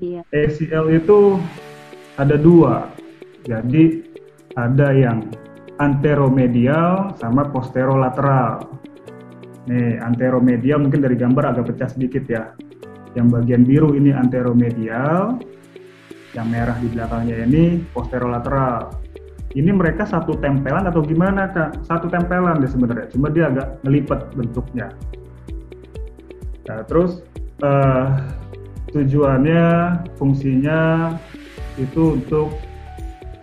Iya. 0.00 0.24
ACL 0.32 0.86
itu 0.96 1.36
ada 2.16 2.36
dua. 2.40 2.88
Jadi 3.44 4.04
ada 4.56 4.92
yang 4.96 5.28
anteromedial 5.80 7.16
sama 7.20 7.48
posterolateral. 7.48 8.64
Nih, 9.68 10.00
anteromedial 10.00 10.80
mungkin 10.80 11.04
dari 11.04 11.16
gambar 11.20 11.56
agak 11.56 11.72
pecah 11.76 11.88
sedikit 11.92 12.24
ya. 12.26 12.52
Yang 13.12 13.26
bagian 13.36 13.62
biru 13.68 13.92
ini 13.92 14.10
anteromedial, 14.14 15.36
yang 16.32 16.46
merah 16.48 16.76
di 16.80 16.88
belakangnya 16.88 17.44
ini 17.44 17.84
posterolateral. 17.92 18.96
Ini 19.50 19.74
mereka 19.74 20.06
satu 20.06 20.38
tempelan 20.38 20.86
atau 20.86 21.02
gimana 21.02 21.50
kak? 21.50 21.82
Satu 21.82 22.06
tempelan 22.06 22.62
deh 22.62 22.70
sebenarnya, 22.70 23.10
cuma 23.10 23.34
dia 23.34 23.50
agak 23.50 23.82
ngelipat 23.82 24.30
bentuknya. 24.38 24.94
Nah, 26.70 26.86
terus 26.86 27.26
uh, 27.66 28.30
tujuannya, 28.90 29.66
fungsinya 30.18 31.14
itu 31.78 32.18
untuk 32.18 32.54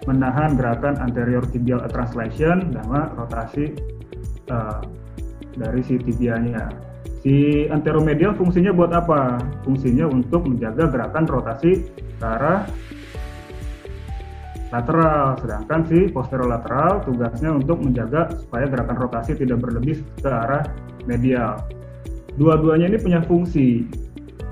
menahan 0.08 0.56
gerakan 0.56 0.96
anterior 1.04 1.44
tibial 1.52 1.84
translation 1.92 2.72
sama 2.72 3.12
rotasi 3.20 3.76
uh, 4.52 4.80
dari 5.60 5.82
si 5.84 6.00
tibianya. 6.00 6.72
Si 7.26 7.68
anteromedial 7.68 8.38
fungsinya 8.40 8.72
buat 8.72 8.96
apa? 8.96 9.42
Fungsinya 9.68 10.08
untuk 10.08 10.48
menjaga 10.48 10.88
gerakan 10.88 11.26
rotasi 11.28 11.84
ke 11.92 12.24
arah 12.24 12.64
lateral, 14.68 15.40
sedangkan 15.40 15.82
si 15.88 16.12
posterolateral 16.12 17.04
tugasnya 17.08 17.56
untuk 17.56 17.80
menjaga 17.80 18.32
supaya 18.36 18.68
gerakan 18.68 18.98
rotasi 19.00 19.32
tidak 19.40 19.64
berlebih 19.64 20.04
ke 20.20 20.28
arah 20.28 20.68
medial. 21.08 21.64
Dua-duanya 22.36 22.92
ini 22.92 23.00
punya 23.00 23.20
fungsi. 23.24 23.88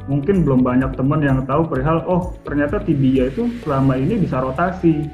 Mungkin 0.05 0.45
belum 0.45 0.61
banyak 0.61 0.93
teman 0.93 1.25
yang 1.25 1.41
tahu 1.49 1.65
perihal, 1.65 2.05
oh 2.05 2.37
ternyata 2.45 2.77
tibia 2.77 3.33
itu 3.33 3.49
selama 3.65 3.97
ini 3.97 4.21
bisa 4.21 4.37
rotasi. 4.37 5.09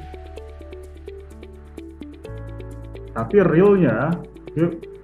Tapi 3.12 3.36
realnya, 3.40 4.12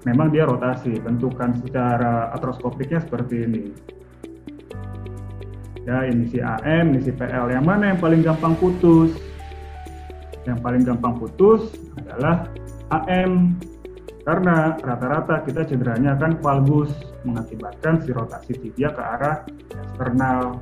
memang 0.05 0.29
dia 0.29 0.45
rotasi, 0.45 0.97
bentukan 1.01 1.57
secara 1.65 2.33
atroskopiknya 2.37 3.01
seperti 3.01 3.49
ini. 3.49 3.65
Ya, 5.89 6.05
ini 6.05 6.29
si 6.29 6.37
AM, 6.37 6.93
ini 6.93 7.01
si 7.01 7.13
PL. 7.17 7.49
Yang 7.49 7.65
mana 7.65 7.97
yang 7.97 8.01
paling 8.01 8.21
gampang 8.21 8.53
putus? 8.61 9.17
Yang 10.45 10.59
paling 10.61 10.83
gampang 10.85 11.17
putus 11.17 11.73
adalah 11.97 12.45
AM. 12.93 13.57
Karena 14.29 14.77
rata-rata 14.77 15.41
kita 15.41 15.65
cederanya 15.65 16.13
kan 16.21 16.37
valgus 16.45 16.93
mengakibatkan 17.25 18.05
si 18.05 18.13
rotasi 18.13 18.61
tibia 18.61 18.93
ke 18.93 19.01
arah 19.01 19.41
eksternal. 19.73 20.61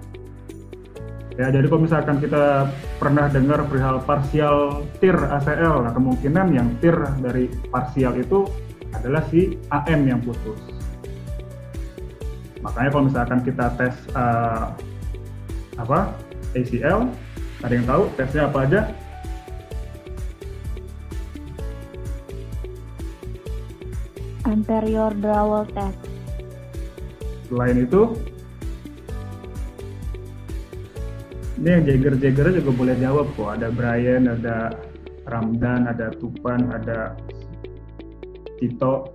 Ya, 1.34 1.50
jadi 1.50 1.66
kalau 1.66 1.82
misalkan 1.82 2.22
kita 2.22 2.70
pernah 3.02 3.26
dengar 3.26 3.66
perihal 3.66 3.98
parsial 4.06 4.86
tir 5.02 5.18
ACL, 5.18 5.82
nah 5.82 5.90
kemungkinan 5.90 6.54
yang 6.54 6.78
tir 6.78 6.94
dari 7.18 7.50
parsial 7.66 8.14
itu 8.14 8.46
adalah 8.94 9.26
si 9.34 9.58
AM 9.74 10.14
yang 10.14 10.22
putus. 10.22 10.62
Makanya 12.62 12.88
kalau 12.94 13.04
misalkan 13.10 13.42
kita 13.42 13.66
tes 13.74 13.98
uh, 14.14 14.78
apa 15.74 16.14
ACL, 16.54 17.10
ada 17.66 17.72
yang 17.74 17.86
tahu 17.90 18.14
tesnya 18.14 18.46
apa 18.46 18.58
aja? 18.62 18.80
Anterior 24.46 25.10
drawal 25.18 25.66
test. 25.74 25.98
Selain 27.50 27.82
itu, 27.82 28.14
ini 31.58 31.66
yang 31.66 31.82
Jagger-Jagger 31.82 32.62
juga 32.62 32.70
boleh 32.70 32.96
jawab 33.02 33.26
kok. 33.34 33.58
Ada 33.58 33.74
Brian, 33.74 34.30
ada 34.30 34.70
Ramdan, 35.26 35.90
ada 35.90 36.14
Tupan, 36.14 36.70
ada 36.70 37.18
Tito. 38.62 39.10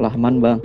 Lahman 0.00 0.40
bang. 0.40 0.60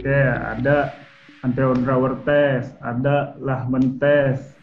Oke, 0.00 0.20
ada 0.32 0.96
anterior 1.44 1.76
drawer 1.76 2.16
test, 2.24 2.72
ada 2.80 3.36
Lahman 3.36 4.00
test, 4.00 4.56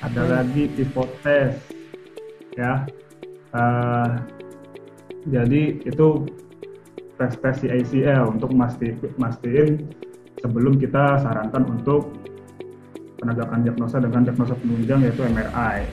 ada 0.00 0.24
lagi 0.24 0.72
pivot 0.72 1.12
test, 1.20 1.60
ya. 2.58 2.82
Uh, 3.54 4.18
jadi 5.30 5.78
itu 5.86 6.26
tes 7.16 7.34
tes 7.38 7.58
ACL 7.62 8.34
untuk 8.34 8.50
mastiin 8.54 9.86
sebelum 10.42 10.78
kita 10.78 11.18
sarankan 11.22 11.66
untuk 11.66 12.14
penegakan 13.18 13.66
diagnosa 13.66 13.98
dengan 13.98 14.22
diagnosa 14.26 14.54
penunjang 14.58 15.00
yaitu 15.06 15.22
MRI. 15.26 15.86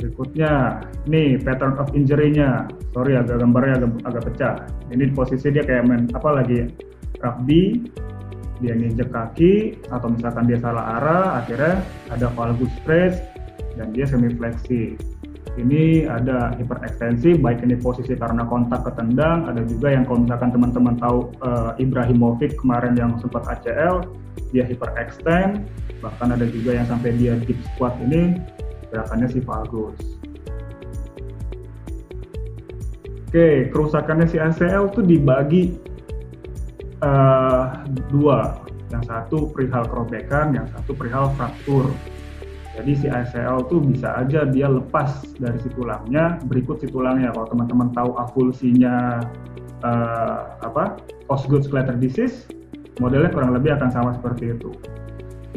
Berikutnya, 0.00 0.80
nih 1.04 1.36
pattern 1.44 1.76
of 1.76 1.92
injury-nya. 1.92 2.68
Sorry 2.96 3.20
agak 3.20 3.40
gambarnya 3.40 3.84
agak, 3.84 3.90
agak 4.08 4.22
pecah. 4.32 4.54
Ini 4.88 5.12
posisi 5.12 5.52
dia 5.52 5.60
kayak 5.60 5.84
main 5.88 6.08
apa 6.16 6.40
lagi 6.40 6.72
rugby, 7.20 7.84
dia 8.64 8.76
nginjek 8.76 9.12
kaki 9.12 9.76
atau 9.92 10.08
misalkan 10.08 10.48
dia 10.48 10.56
salah 10.60 11.00
arah, 11.00 11.44
akhirnya 11.44 11.84
ada 12.08 12.32
valgus 12.32 12.72
stress 12.80 13.20
dan 13.80 13.96
dia 13.96 14.04
semi 14.04 14.28
fleksi. 14.36 15.00
Ini 15.56 16.06
ada 16.06 16.52
hiperekstensi, 16.54 17.40
baik 17.40 17.64
ini 17.64 17.80
posisi 17.80 18.12
karena 18.12 18.44
kontak 18.44 18.84
ketendang, 18.86 19.48
ada 19.48 19.64
juga 19.64 19.90
yang 19.90 20.04
kalau 20.04 20.28
misalkan 20.28 20.52
teman-teman 20.52 20.94
tahu 21.00 21.32
uh, 21.42 21.72
Ibrahimovic 21.80 22.60
kemarin 22.60 22.94
yang 22.94 23.16
sempat 23.18 23.48
ACL, 23.48 24.04
dia 24.52 24.62
hyperextend, 24.68 25.64
bahkan 26.04 26.36
ada 26.36 26.44
juga 26.46 26.76
yang 26.76 26.86
sampai 26.86 27.16
dia 27.16 27.34
deep 27.40 27.58
squat 27.74 27.96
ini 28.04 28.38
gerakannya 28.92 29.28
si 29.32 29.40
valgus. 29.42 29.98
Oke, 33.30 33.70
kerusakannya 33.70 34.26
si 34.26 34.42
ACL 34.42 34.90
tuh 34.90 35.06
dibagi 35.06 35.78
uh, 37.02 37.86
dua. 38.10 38.58
Yang 38.90 39.06
satu 39.06 39.38
perihal 39.54 39.86
kerobekan, 39.86 40.50
yang 40.50 40.66
satu 40.74 40.98
perihal 40.98 41.30
fraktur. 41.38 41.94
Jadi 42.70 42.92
si 42.94 43.06
ACL 43.10 43.66
tuh 43.66 43.82
bisa 43.82 44.14
aja 44.14 44.46
dia 44.46 44.70
lepas 44.70 45.26
dari 45.42 45.58
si 45.58 45.68
tulangnya, 45.74 46.38
berikut 46.46 46.78
si 46.78 46.86
tulangnya. 46.86 47.34
Kalau 47.34 47.50
teman-teman 47.50 47.90
tahu 47.90 48.14
avulsinya 48.14 49.18
uh, 49.82 50.54
apa, 50.62 51.02
Osgood 51.26 51.66
Schlatter 51.66 51.98
disease, 51.98 52.46
modelnya 53.02 53.34
kurang 53.34 53.58
lebih 53.58 53.74
akan 53.74 53.90
sama 53.90 54.10
seperti 54.14 54.54
itu. 54.54 54.70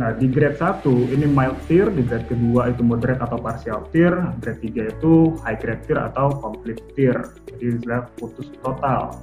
Nah, 0.02 0.10
di 0.10 0.26
grade 0.26 0.58
1 0.58 0.82
ini 1.14 1.30
mild 1.30 1.54
tear, 1.70 1.94
di 1.94 2.02
grade 2.02 2.26
kedua 2.26 2.74
itu 2.74 2.82
moderate 2.82 3.22
atau 3.22 3.38
partial 3.38 3.86
tear, 3.94 4.34
grade 4.42 4.74
3 4.74 4.90
itu 4.98 5.38
high 5.46 5.60
grade 5.62 5.86
tear 5.86 6.10
atau 6.10 6.34
complete 6.42 6.82
tear. 6.98 7.30
Jadi 7.54 7.78
istilah 7.78 8.10
putus 8.18 8.50
total. 8.66 9.14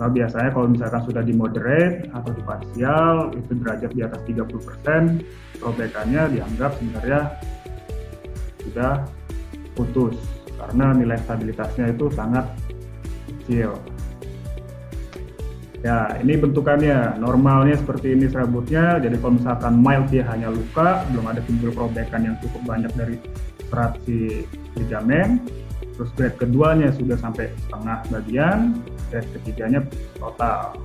Nah, 0.00 0.08
biasanya 0.08 0.48
kalau 0.56 0.72
misalkan 0.72 1.04
sudah 1.04 1.20
di 1.20 1.36
moderate 1.36 2.08
atau 2.16 2.32
di 2.32 2.40
partial, 2.40 3.36
itu 3.36 3.52
derajat 3.52 3.90
di 3.92 4.00
atas 4.00 4.20
30%, 4.24 5.20
robekannya 5.60 6.40
dianggap 6.40 6.72
sebenarnya 6.80 7.20
sudah 8.64 9.04
putus 9.76 10.16
karena 10.56 10.96
nilai 10.96 11.20
stabilitasnya 11.20 11.92
itu 11.92 12.08
sangat 12.16 12.48
kecil. 13.28 13.76
Ya, 15.80 16.12
ini 16.20 16.36
bentukannya. 16.36 17.16
Normalnya 17.20 17.80
seperti 17.80 18.12
ini 18.12 18.28
serabutnya. 18.28 19.00
Jadi 19.00 19.16
kalau 19.16 19.40
misalkan 19.40 19.80
mild 19.80 20.12
dia 20.12 20.28
hanya 20.28 20.52
luka, 20.52 21.08
belum 21.08 21.24
ada 21.24 21.40
timbul 21.44 21.72
perobekan 21.72 22.20
yang 22.24 22.36
cukup 22.44 22.60
banyak 22.68 22.92
dari 22.92 23.16
serat 23.68 23.96
si 24.04 24.44
ligamen. 24.76 25.40
Terus 26.00 26.10
grade 26.16 26.36
keduanya 26.40 26.88
sudah 26.96 27.20
sampai 27.20 27.52
setengah 27.60 28.00
bagian, 28.08 28.80
grade 29.12 29.28
ketiganya 29.36 29.84
total. 30.16 30.80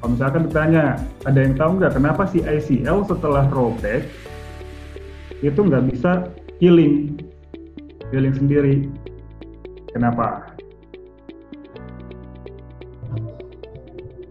Kalau 0.00 0.08
misalkan 0.16 0.48
ditanya, 0.48 0.96
ada 1.28 1.38
yang 1.44 1.52
tahu 1.60 1.76
nggak 1.76 1.92
kenapa 1.92 2.24
si 2.32 2.40
ICL 2.40 3.04
setelah 3.04 3.44
robek 3.52 4.08
itu 5.44 5.60
nggak 5.60 5.92
bisa 5.92 6.32
healing, 6.56 7.20
healing 8.08 8.32
sendiri? 8.32 8.88
Kenapa? 9.92 10.54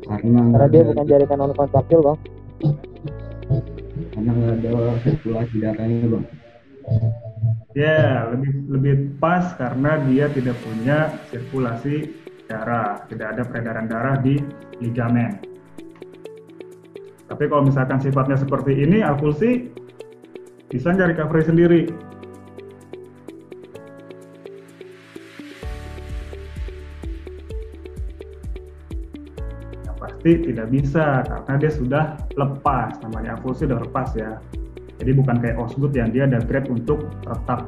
karena 0.04 0.40
karena 0.51 0.68
dia 0.69 0.81
bukan 0.86 1.06
jaringan 1.07 1.38
non 1.40 1.54
kontraktil 1.56 2.00
bang 2.04 2.19
karena 4.13 4.31
nggak 4.31 4.54
ada 4.62 4.72
sirkulasi 5.04 5.56
darahnya 5.57 6.06
bang 6.07 6.25
Ya, 7.74 8.30
lebih 8.30 8.70
lebih 8.70 8.96
pas 9.18 9.58
karena 9.58 9.98
dia 10.06 10.30
tidak 10.30 10.54
punya 10.62 11.10
sirkulasi 11.34 12.14
darah, 12.46 13.02
tidak 13.10 13.34
ada 13.34 13.42
peredaran 13.50 13.90
darah 13.90 14.16
di 14.22 14.38
ligamen. 14.78 15.42
Tapi 17.25 17.44
kalau 17.50 17.66
misalkan 17.66 17.98
sifatnya 17.98 18.38
seperti 18.38 18.78
ini, 18.78 19.02
avulsi 19.02 19.74
bisa 20.70 20.94
nggak 20.94 21.18
recovery 21.18 21.44
sendiri? 21.50 21.81
Berarti 29.98 30.31
tidak 30.46 30.68
bisa 30.69 31.26
karena 31.26 31.54
dia 31.58 31.72
sudah 31.74 32.06
lepas, 32.38 33.02
namanya 33.02 33.34
avulsi 33.34 33.66
sudah 33.66 33.81
lepas 33.81 34.14
ya. 34.14 34.38
Jadi 35.01 35.12
bukan 35.18 35.36
kayak 35.42 35.57
osgut 35.57 35.92
yang 35.98 36.13
dia 36.13 36.30
ada 36.30 36.42
grade 36.44 36.69
untuk 36.69 37.10
retak. 37.25 37.66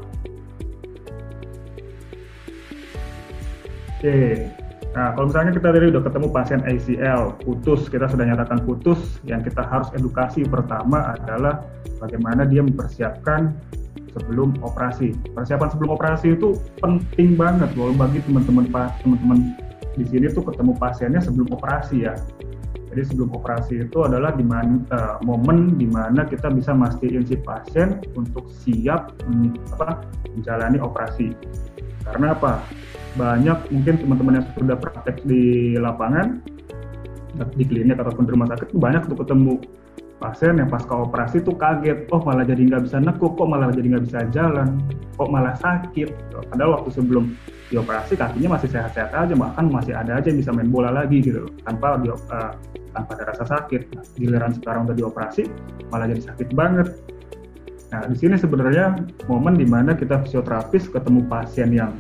Oke, 3.96 4.52
nah 4.94 5.18
kalau 5.18 5.34
misalnya 5.34 5.52
kita 5.56 5.68
tadi 5.74 5.86
udah 5.90 6.04
ketemu 6.06 6.28
pasien 6.30 6.62
ACL, 6.62 7.22
putus, 7.42 7.90
kita 7.90 8.06
sudah 8.06 8.26
nyatakan 8.28 8.62
putus, 8.62 9.18
yang 9.26 9.42
kita 9.42 9.66
harus 9.66 9.90
edukasi 9.98 10.46
pertama 10.46 11.18
adalah 11.18 11.66
bagaimana 11.98 12.46
dia 12.46 12.62
mempersiapkan 12.62 13.56
sebelum 14.16 14.56
operasi. 14.62 15.12
Persiapan 15.34 15.68
sebelum 15.74 15.98
operasi 15.98 16.38
itu 16.38 16.56
penting 16.80 17.36
banget 17.36 17.74
loh 17.76 17.92
bagi 17.98 18.24
teman-teman 18.24 18.70
teman-teman 19.04 19.40
di 19.96 20.04
sini 20.08 20.28
tuh 20.32 20.44
ketemu 20.44 20.76
pasiennya 20.80 21.22
sebelum 21.24 21.52
operasi 21.52 22.08
ya. 22.08 22.16
Jadi 22.96 23.12
sebelum 23.12 23.36
operasi 23.36 23.92
itu 23.92 24.08
adalah 24.08 24.32
di 24.32 24.48
mana, 24.48 24.80
uh, 24.88 24.96
eh, 24.96 25.16
momen 25.28 25.76
di 25.76 25.84
mana 25.84 26.24
kita 26.24 26.48
bisa 26.48 26.72
mastiin 26.72 27.28
si 27.28 27.36
pasien 27.44 28.00
untuk 28.16 28.48
siap 28.64 29.12
men, 29.28 29.52
apa, 29.76 30.00
menjalani 30.32 30.80
operasi. 30.80 31.36
Karena 32.08 32.32
apa? 32.32 32.64
Banyak 33.20 33.68
mungkin 33.68 34.00
teman-teman 34.00 34.34
yang 34.40 34.48
sudah 34.56 34.80
praktek 34.80 35.28
di 35.28 35.76
lapangan, 35.76 36.40
di 37.60 37.68
klinik 37.68 38.00
ataupun 38.00 38.24
di 38.24 38.32
rumah 38.32 38.48
sakit 38.56 38.72
banyak 38.80 39.12
tuh 39.12 39.20
ketemu 39.20 39.60
pasien 40.26 40.58
yang 40.58 40.66
pasca 40.74 40.98
operasi 40.98 41.46
tuh 41.46 41.54
kaget, 41.54 42.10
oh 42.10 42.18
malah 42.26 42.42
jadi 42.42 42.66
nggak 42.66 42.90
bisa 42.90 42.98
nekuk, 42.98 43.38
kok 43.38 43.46
malah 43.46 43.70
jadi 43.70 43.94
nggak 43.94 44.06
bisa 44.10 44.20
jalan, 44.34 44.82
kok 45.14 45.30
malah 45.30 45.54
sakit. 45.62 46.10
Padahal 46.50 46.82
waktu 46.82 46.90
sebelum 46.98 47.38
dioperasi 47.70 48.18
kakinya 48.18 48.58
masih 48.58 48.74
sehat-sehat 48.74 49.14
aja, 49.14 49.34
bahkan 49.38 49.70
masih 49.70 49.94
ada 49.94 50.18
aja 50.18 50.34
yang 50.34 50.42
bisa 50.42 50.50
main 50.50 50.74
bola 50.74 50.90
lagi 50.90 51.22
gitu, 51.22 51.46
tanpa 51.62 52.02
di, 52.02 52.10
uh, 52.10 52.54
tanpa 52.98 53.12
ada 53.22 53.24
rasa 53.38 53.46
sakit. 53.46 53.94
Nah, 53.94 54.04
giliran 54.18 54.52
sekarang 54.58 54.90
udah 54.90 54.98
dioperasi, 54.98 55.46
malah 55.94 56.10
jadi 56.10 56.22
sakit 56.34 56.50
banget. 56.58 56.90
Nah, 57.94 58.02
di 58.10 58.18
sini 58.18 58.34
sebenarnya 58.34 58.98
momen 59.30 59.62
di 59.62 59.70
mana 59.70 59.94
kita 59.94 60.26
fisioterapis 60.26 60.90
ketemu 60.90 61.22
pasien 61.30 61.70
yang 61.70 61.94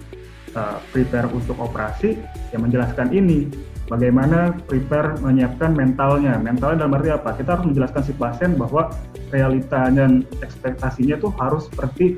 uh, 0.57 0.81
prepare 0.89 1.29
untuk 1.29 1.61
operasi, 1.61 2.17
yang 2.49 2.65
menjelaskan 2.65 3.13
ini 3.13 3.45
bagaimana 3.89 4.53
prepare 4.65 5.17
menyiapkan 5.21 5.73
mentalnya. 5.77 6.37
Mentalnya 6.41 6.85
dalam 6.85 6.97
arti 6.97 7.09
apa? 7.13 7.33
Kita 7.37 7.57
harus 7.57 7.65
menjelaskan 7.69 8.01
si 8.05 8.13
pasien 8.17 8.51
bahwa 8.57 8.93
realita 9.29 9.89
dan 9.93 10.25
ekspektasinya 10.41 11.21
tuh 11.21 11.31
harus 11.37 11.69
seperti 11.69 12.17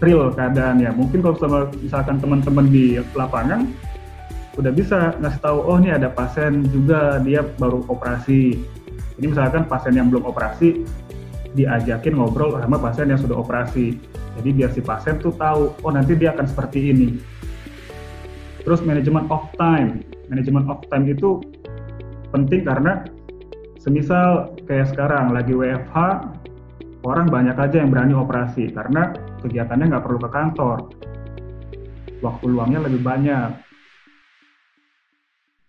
real 0.00 0.32
keadaannya. 0.32 0.90
Mungkin 0.96 1.20
kalau 1.20 1.68
misalkan 1.80 2.16
teman-teman 2.18 2.66
di 2.72 2.96
lapangan 3.12 3.68
udah 4.56 4.72
bisa 4.72 5.14
ngasih 5.20 5.40
tahu, 5.40 5.58
oh 5.62 5.76
ini 5.78 5.92
ada 5.92 6.08
pasien 6.10 6.64
juga 6.72 7.20
dia 7.20 7.44
baru 7.60 7.84
operasi. 7.86 8.56
Ini 9.20 9.26
misalkan 9.28 9.68
pasien 9.68 10.00
yang 10.00 10.08
belum 10.08 10.24
operasi 10.24 10.80
diajakin 11.52 12.14
ngobrol 12.16 12.56
sama 12.56 12.80
pasien 12.80 13.12
yang 13.12 13.20
sudah 13.20 13.36
operasi. 13.36 14.00
Jadi 14.40 14.48
biar 14.56 14.70
si 14.72 14.80
pasien 14.80 15.20
tuh 15.20 15.34
tahu, 15.36 15.76
oh 15.84 15.92
nanti 15.92 16.16
dia 16.16 16.32
akan 16.32 16.46
seperti 16.48 16.94
ini. 16.94 17.08
Terus 18.64 18.80
manajemen 18.84 19.28
of 19.28 19.48
time 19.56 20.04
manajemen 20.30 20.64
of 20.70 20.78
time 20.88 21.10
itu 21.10 21.42
penting 22.30 22.62
karena 22.62 23.02
semisal 23.82 24.54
kayak 24.64 24.94
sekarang 24.94 25.34
lagi 25.34 25.50
WFH 25.50 25.96
orang 27.02 27.26
banyak 27.26 27.56
aja 27.56 27.76
yang 27.82 27.90
berani 27.90 28.14
operasi 28.14 28.70
karena 28.70 29.12
kegiatannya 29.42 29.90
nggak 29.90 30.04
perlu 30.04 30.18
ke 30.22 30.30
kantor. 30.30 30.78
Waktu 32.20 32.44
luangnya 32.52 32.84
lebih 32.84 33.00
banyak. 33.00 33.50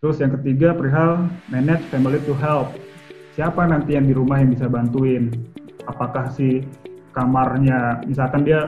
Terus 0.03 0.17
yang 0.19 0.35
ketiga 0.35 0.75
perihal 0.75 1.29
manage 1.47 1.85
family 1.87 2.19
to 2.27 2.35
help. 2.35 2.75
Siapa 3.31 3.63
nanti 3.63 3.95
yang 3.95 4.09
di 4.09 4.13
rumah 4.17 4.43
yang 4.43 4.51
bisa 4.51 4.67
bantuin? 4.67 5.31
Apakah 5.87 6.27
si 6.35 6.59
kamarnya 7.15 8.03
misalkan 8.03 8.43
dia 8.43 8.67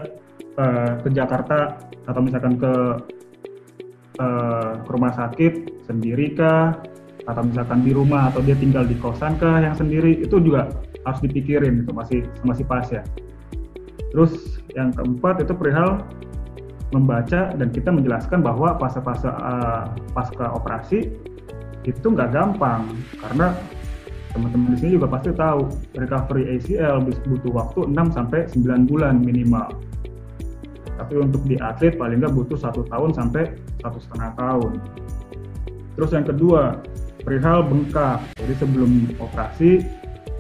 uh, 0.56 0.96
ke 1.04 1.12
Jakarta 1.12 1.76
atau 2.08 2.22
misalkan 2.24 2.56
ke 2.56 2.74
uh, 4.20 4.82
ke 4.84 4.90
rumah 4.92 5.14
sakit 5.16 5.54
sendiri 5.88 6.36
kah? 6.36 6.78
Atau 7.24 7.48
misalkan 7.48 7.88
di 7.88 7.96
rumah 7.96 8.28
atau 8.28 8.44
dia 8.44 8.58
tinggal 8.58 8.84
di 8.84 9.00
kosan 9.00 9.40
kah 9.40 9.64
yang 9.64 9.74
sendiri? 9.74 10.20
Itu 10.20 10.44
juga 10.44 10.70
harus 11.08 11.20
dipikirin 11.24 11.88
itu 11.88 11.92
masih 11.96 12.20
masih 12.44 12.66
pas 12.68 12.86
ya. 12.92 13.04
Terus 14.14 14.62
yang 14.78 14.94
keempat 14.94 15.42
itu 15.42 15.54
perihal 15.56 16.04
membaca 16.94 17.50
dan 17.58 17.74
kita 17.74 17.90
menjelaskan 17.90 18.46
bahwa 18.46 18.78
fase-fase 18.78 19.26
uh, 19.26 19.90
pasca 20.14 20.54
operasi 20.54 21.10
itu 21.84 22.08
nggak 22.08 22.32
gampang. 22.32 22.86
Karena 23.18 23.58
teman-teman 24.34 24.74
di 24.74 24.78
sini 24.82 24.92
juga 24.98 25.08
pasti 25.14 25.30
tahu 25.34 25.70
recovery 25.98 26.58
ACL 26.58 27.02
butuh 27.06 27.52
waktu 27.54 27.80
6 27.90 28.18
sampai 28.18 28.40
9 28.50 28.90
bulan 28.90 29.22
minimal. 29.22 29.74
Tapi 30.94 31.14
untuk 31.18 31.42
di 31.50 31.58
atlet 31.58 31.98
paling 31.98 32.22
nggak 32.22 32.34
butuh 32.38 32.58
satu 32.58 32.86
tahun 32.86 33.18
sampai 33.18 33.73
satu 33.84 34.00
setengah 34.00 34.32
tahun. 34.40 34.74
Terus 35.94 36.10
yang 36.16 36.26
kedua, 36.26 36.82
perihal 37.22 37.68
bengkak. 37.68 38.24
Jadi 38.40 38.54
sebelum 38.58 39.14
operasi 39.22 39.84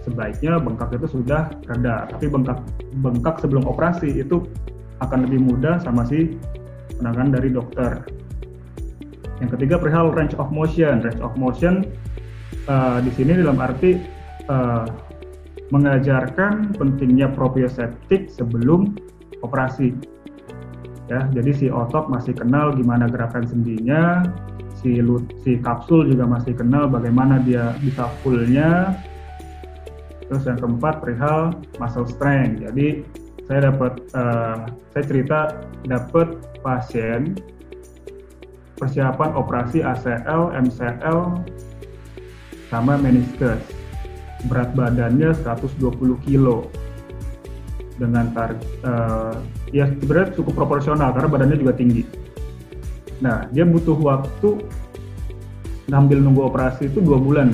sebaiknya 0.03 0.59
bengkak 0.59 0.95
itu 0.95 1.07
sudah 1.21 1.51
reda. 1.69 2.09
Tapi 2.09 2.25
bengkak 2.31 2.59
bengkak 3.03 3.35
sebelum 3.43 3.67
operasi 3.67 4.09
itu 4.23 4.47
akan 5.03 5.27
lebih 5.27 5.43
mudah 5.43 5.77
sama 5.83 6.07
si 6.07 6.39
penanganan 6.97 7.35
dari 7.35 7.49
dokter. 7.51 8.03
Yang 9.43 9.59
ketiga 9.59 9.75
perihal 9.77 10.09
range 10.15 10.33
of 10.39 10.49
motion. 10.49 11.03
Range 11.03 11.21
of 11.21 11.35
motion 11.35 11.83
uh, 12.71 13.03
di 13.03 13.11
sini 13.13 13.35
dalam 13.37 13.59
arti 13.59 13.99
uh, 14.47 14.87
mengajarkan 15.73 16.77
pentingnya 16.77 17.33
proprioseptik 17.33 18.29
sebelum 18.29 18.93
operasi 19.41 19.97
ya. 21.13 21.21
Jadi 21.29 21.51
si 21.53 21.65
otot 21.69 22.09
masih 22.09 22.33
kenal 22.33 22.73
gimana 22.73 23.05
gerakan 23.05 23.45
sendinya 23.45 24.25
si 24.83 24.99
si 25.45 25.61
kapsul 25.63 26.11
juga 26.11 26.27
masih 26.27 26.57
kenal 26.59 26.91
bagaimana 26.91 27.39
dia 27.39 27.71
bisa 27.79 28.11
fullnya 28.19 28.99
terus 30.27 30.43
yang 30.43 30.59
keempat 30.59 30.99
perihal 30.99 31.55
muscle 31.77 32.09
strength. 32.09 32.65
Jadi 32.65 33.05
saya 33.45 33.71
dapat 33.71 33.93
uh, 34.17 34.67
saya 34.91 35.03
cerita 35.07 35.39
dapat 35.87 36.35
pasien 36.63 37.37
persiapan 38.79 39.31
operasi 39.37 39.79
ACL, 39.79 40.51
MCL 40.57 41.19
sama 42.67 42.99
meniscus. 42.99 43.61
Berat 44.51 44.75
badannya 44.75 45.31
120 45.47 45.79
kilo 46.27 46.67
dengan 47.95 48.27
target 48.35 48.59
uh, 48.83 49.37
ya 49.73 49.89
sebenarnya 49.89 50.37
cukup 50.37 50.53
proporsional 50.63 51.11
karena 51.11 51.27
badannya 51.27 51.57
juga 51.57 51.73
tinggi. 51.73 52.05
Nah, 53.19 53.49
dia 53.49 53.65
butuh 53.65 53.97
waktu 53.97 54.61
ngambil 55.89 56.17
nunggu 56.23 56.41
operasi 56.47 56.87
itu 56.87 57.01
dua 57.01 57.17
bulan. 57.17 57.51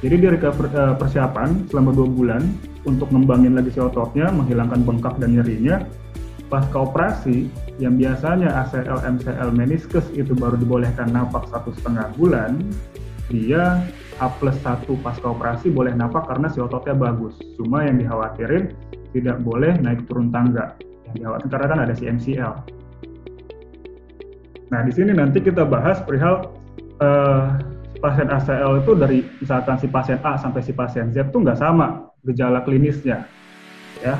Jadi 0.00 0.14
dia 0.22 0.30
uh, 0.32 0.94
persiapan 0.96 1.66
selama 1.66 1.90
dua 1.90 2.08
bulan 2.08 2.42
untuk 2.86 3.10
ngembangin 3.10 3.58
lagi 3.58 3.74
si 3.74 3.82
ototnya, 3.82 4.30
menghilangkan 4.30 4.86
bengkak 4.86 5.18
dan 5.18 5.34
nyerinya. 5.34 5.82
Pasca 6.46 6.86
operasi, 6.86 7.50
yang 7.82 7.98
biasanya 7.98 8.54
ACL, 8.62 9.02
MCL, 9.02 9.50
meniscus 9.50 10.06
itu 10.14 10.30
baru 10.30 10.54
dibolehkan 10.54 11.10
napak 11.10 11.50
satu 11.50 11.74
setengah 11.74 12.06
bulan, 12.14 12.62
dia 13.26 13.82
A 14.16 14.32
plus 14.32 14.56
satu 14.64 14.96
pasca 15.04 15.28
operasi 15.28 15.68
boleh 15.68 15.92
napak 15.92 16.24
karena 16.24 16.48
si 16.48 16.56
ototnya 16.62 16.96
bagus. 16.96 17.36
Cuma 17.60 17.84
yang 17.84 18.00
dikhawatirin 18.00 18.72
tidak 19.16 19.40
boleh 19.40 19.72
naik 19.80 20.04
turun 20.04 20.28
tangga 20.28 20.76
yang 21.08 21.14
dikhawatirkan 21.16 21.50
karena 21.56 21.66
kan 21.72 21.80
ada 21.88 21.94
si 21.96 22.04
MCL. 22.04 22.52
Nah 24.68 24.80
di 24.84 24.92
sini 24.92 25.16
nanti 25.16 25.38
kita 25.40 25.64
bahas 25.64 26.02
perihal 26.04 26.52
uh, 27.00 27.56
pasien 27.98 28.28
ACL 28.28 28.84
itu 28.84 28.92
dari 28.92 29.18
misalkan 29.40 29.80
si 29.80 29.88
pasien 29.88 30.20
A 30.20 30.36
sampai 30.36 30.60
si 30.60 30.76
pasien 30.76 31.10
Z 31.14 31.32
itu 31.32 31.38
nggak 31.40 31.58
sama 31.58 32.12
gejala 32.26 32.60
klinisnya, 32.66 33.24
ya. 34.02 34.18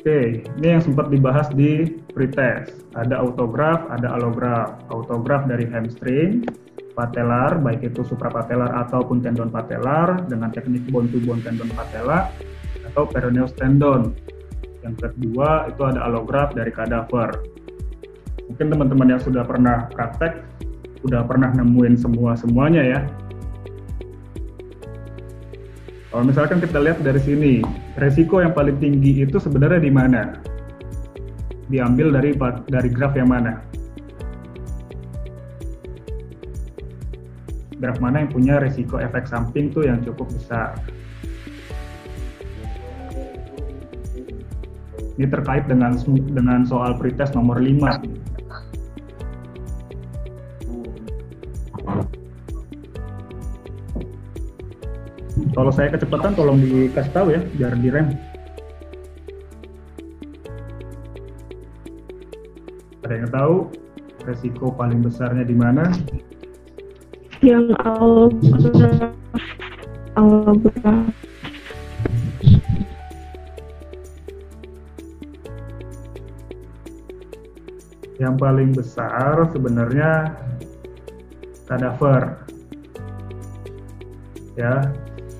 Oke, 0.00 0.40
ini 0.40 0.66
yang 0.76 0.80
sempat 0.80 1.12
dibahas 1.12 1.52
di 1.52 2.00
pretest. 2.16 2.88
Ada 2.96 3.20
autograf, 3.20 3.84
ada 3.92 4.16
allograf. 4.16 4.80
Autograf 4.88 5.44
dari 5.44 5.68
hamstring, 5.68 6.40
patelar, 6.92 7.58
baik 7.62 7.92
itu 7.92 8.02
suprapatelar 8.04 8.74
ataupun 8.86 9.22
tendon 9.22 9.48
patelar 9.48 10.26
dengan 10.26 10.50
teknik 10.50 10.84
bone 10.90 11.08
to 11.08 11.18
bone 11.22 11.40
tendon 11.40 11.70
patella 11.72 12.30
atau 12.92 13.06
peroneus 13.06 13.54
tendon. 13.56 14.14
Yang 14.80 15.08
kedua 15.08 15.68
itu 15.68 15.82
ada 15.84 16.04
allograft 16.08 16.56
dari 16.56 16.72
kadaver. 16.72 17.36
Mungkin 18.50 18.66
teman-teman 18.66 19.14
yang 19.14 19.22
sudah 19.22 19.46
pernah 19.46 19.86
praktek 19.92 20.42
sudah 21.00 21.24
pernah 21.24 21.48
nemuin 21.56 21.96
semua 21.96 22.36
semuanya 22.36 22.82
ya. 22.84 23.00
Kalau 26.10 26.26
misalkan 26.26 26.58
kita 26.58 26.82
lihat 26.82 26.98
dari 27.06 27.22
sini, 27.22 27.52
resiko 27.94 28.42
yang 28.42 28.50
paling 28.50 28.76
tinggi 28.82 29.22
itu 29.22 29.38
sebenarnya 29.38 29.78
di 29.78 29.92
mana? 29.94 30.22
Diambil 31.70 32.10
dari 32.10 32.34
dari 32.66 32.90
graf 32.90 33.14
yang 33.14 33.30
mana? 33.30 33.62
Drug 37.80 37.96
mana 37.98 38.22
yang 38.22 38.30
punya 38.30 38.60
resiko 38.60 39.00
efek 39.00 39.24
samping 39.24 39.72
tuh 39.72 39.88
yang 39.88 40.04
cukup 40.04 40.28
besar. 40.28 40.76
Ini 45.16 45.28
terkait 45.28 45.68
dengan 45.68 45.96
dengan 46.32 46.64
soal 46.64 46.96
pretest 47.00 47.32
nomor 47.32 47.60
5. 47.60 48.20
Kalau 55.50 55.72
saya 55.74 55.92
kecepatan 55.92 56.32
tolong 56.36 56.56
dikasih 56.62 57.12
tahu 57.12 57.36
ya, 57.36 57.40
biar 57.56 57.76
direm. 57.80 58.16
Ada 63.04 63.14
yang 63.20 63.28
tahu 63.28 63.56
resiko 64.24 64.72
paling 64.72 65.04
besarnya 65.04 65.44
di 65.44 65.56
mana? 65.56 65.84
Yang. 67.50 67.74
Alograf. 70.14 71.10
Yang 78.22 78.34
paling 78.38 78.70
besar 78.70 79.50
sebenarnya 79.50 80.38
kadaver. 81.66 82.46
Ya, 84.54 84.94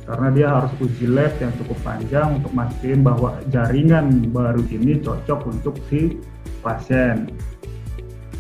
karena 0.09 0.29
dia 0.35 0.47
harus 0.50 0.73
uji 0.83 1.07
lab 1.07 1.31
yang 1.38 1.55
cukup 1.62 1.79
panjang 1.87 2.43
untuk 2.43 2.50
mastiin 2.50 3.07
bahwa 3.07 3.38
jaringan 3.55 4.35
baru 4.35 4.67
ini 4.67 4.99
cocok 4.99 5.47
untuk 5.47 5.79
si 5.87 6.19
pasien. 6.59 7.31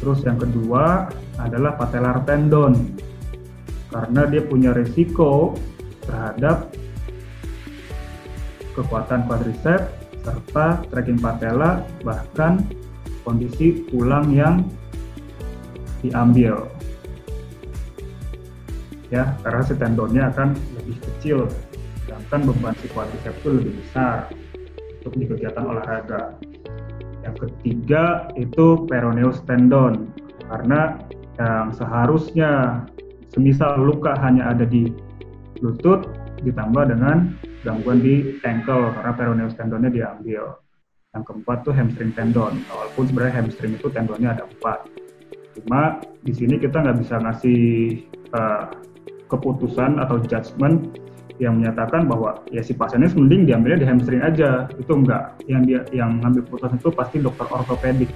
Terus 0.02 0.26
yang 0.26 0.42
kedua 0.42 1.06
adalah 1.38 1.78
patellar 1.78 2.24
tendon. 2.26 3.06
Karena 3.90 4.22
dia 4.30 4.42
punya 4.46 4.70
risiko 4.70 5.58
terhadap 6.06 6.70
kekuatan 8.78 9.26
quadriceps 9.26 10.00
serta 10.20 10.84
tracking 10.88 11.18
patella 11.18 11.82
bahkan 12.06 12.62
kondisi 13.26 13.84
tulang 13.90 14.30
yang 14.32 14.64
diambil. 16.00 16.68
Ya, 19.10 19.34
karena 19.42 19.62
si 19.66 19.74
tendonnya 19.74 20.30
akan 20.30 20.54
lebih 20.78 20.96
kecil, 21.02 21.50
sedangkan 22.06 22.46
beban 22.46 22.74
si 22.78 22.86
quadriceps 22.94 23.42
itu 23.42 23.48
lebih 23.58 23.72
besar 23.82 24.30
untuk 25.02 25.18
di 25.18 25.24
kegiatan 25.26 25.66
olahraga. 25.66 26.38
Yang 27.26 27.36
ketiga 27.48 28.30
itu 28.38 28.86
peroneus 28.86 29.42
tendon 29.44 30.08
karena 30.46 31.00
yang 31.36 31.74
seharusnya 31.74 32.84
semisal 33.30 33.78
luka 33.78 34.14
hanya 34.20 34.50
ada 34.50 34.66
di 34.66 34.90
lutut 35.62 36.06
ditambah 36.42 36.90
dengan 36.90 37.36
gangguan 37.62 38.00
di 38.00 38.40
ankle 38.42 38.90
karena 38.96 39.12
peroneus 39.12 39.54
tendonnya 39.54 39.90
diambil. 39.92 40.56
Yang 41.10 41.22
keempat 41.26 41.58
tuh 41.66 41.74
hamstring 41.74 42.14
tendon, 42.14 42.54
walaupun 42.70 43.02
sebenarnya 43.10 43.42
hamstring 43.42 43.74
itu 43.74 43.90
tendonnya 43.90 44.30
ada 44.38 44.46
empat. 44.46 44.86
Cuma 45.58 45.98
di 46.22 46.30
sini 46.30 46.54
kita 46.62 46.78
nggak 46.78 47.02
bisa 47.02 47.18
ngasih 47.18 47.60
uh, 48.30 48.70
keputusan 49.26 49.98
atau 49.98 50.22
judgement 50.22 50.86
yang 51.42 51.56
menyatakan 51.56 52.04
bahwa 52.06 52.44
ya 52.52 52.60
si 52.60 52.76
pasiennya 52.76 53.10
mending 53.16 53.48
diambilnya 53.48 53.80
di 53.80 53.88
hamstring 53.88 54.22
aja 54.22 54.68
itu 54.76 54.92
enggak 54.92 55.40
yang 55.48 55.64
dia 55.64 55.80
yang 55.90 56.20
ngambil 56.20 56.44
keputusan 56.46 56.76
itu 56.76 56.88
pasti 56.92 57.16
dokter 57.18 57.46
ortopedik 57.48 58.10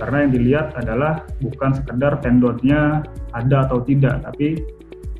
karena 0.00 0.16
yang 0.24 0.32
dilihat 0.32 0.66
adalah 0.80 1.28
bukan 1.44 1.76
sekedar 1.76 2.18
tendonnya 2.24 3.04
ada 3.36 3.68
atau 3.68 3.84
tidak 3.84 4.24
tapi 4.24 4.56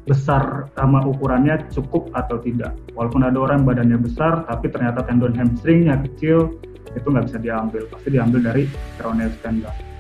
besar 0.09 0.67
sama 0.75 1.05
ukurannya 1.05 1.69
cukup 1.71 2.09
atau 2.17 2.41
tidak. 2.41 2.75
Walaupun 2.97 3.23
ada 3.23 3.37
orang 3.39 3.63
badannya 3.63 4.01
besar 4.01 4.49
tapi 4.49 4.73
ternyata 4.73 5.05
tendon 5.05 5.37
hamstringnya 5.37 6.01
kecil 6.09 6.57
itu 6.97 7.07
nggak 7.07 7.29
bisa 7.29 7.39
diambil. 7.39 7.85
Pasti 7.93 8.09
diambil 8.09 8.41
dari 8.41 8.65
peroneus 8.97 9.37
tendon 9.45 9.91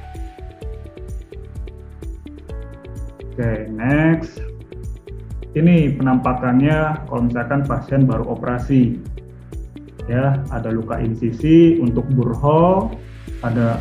oke 3.40 3.48
okay, 3.48 3.72
next. 3.72 4.42
Ini 5.50 5.98
penampakannya 5.98 7.08
kalau 7.08 7.26
misalkan 7.26 7.64
pasien 7.66 8.06
baru 8.06 8.36
operasi. 8.36 9.00
Ya 10.06 10.42
ada 10.50 10.68
luka 10.74 10.98
insisi 11.00 11.78
untuk 11.78 12.04
burhol 12.12 12.92
ada 13.46 13.78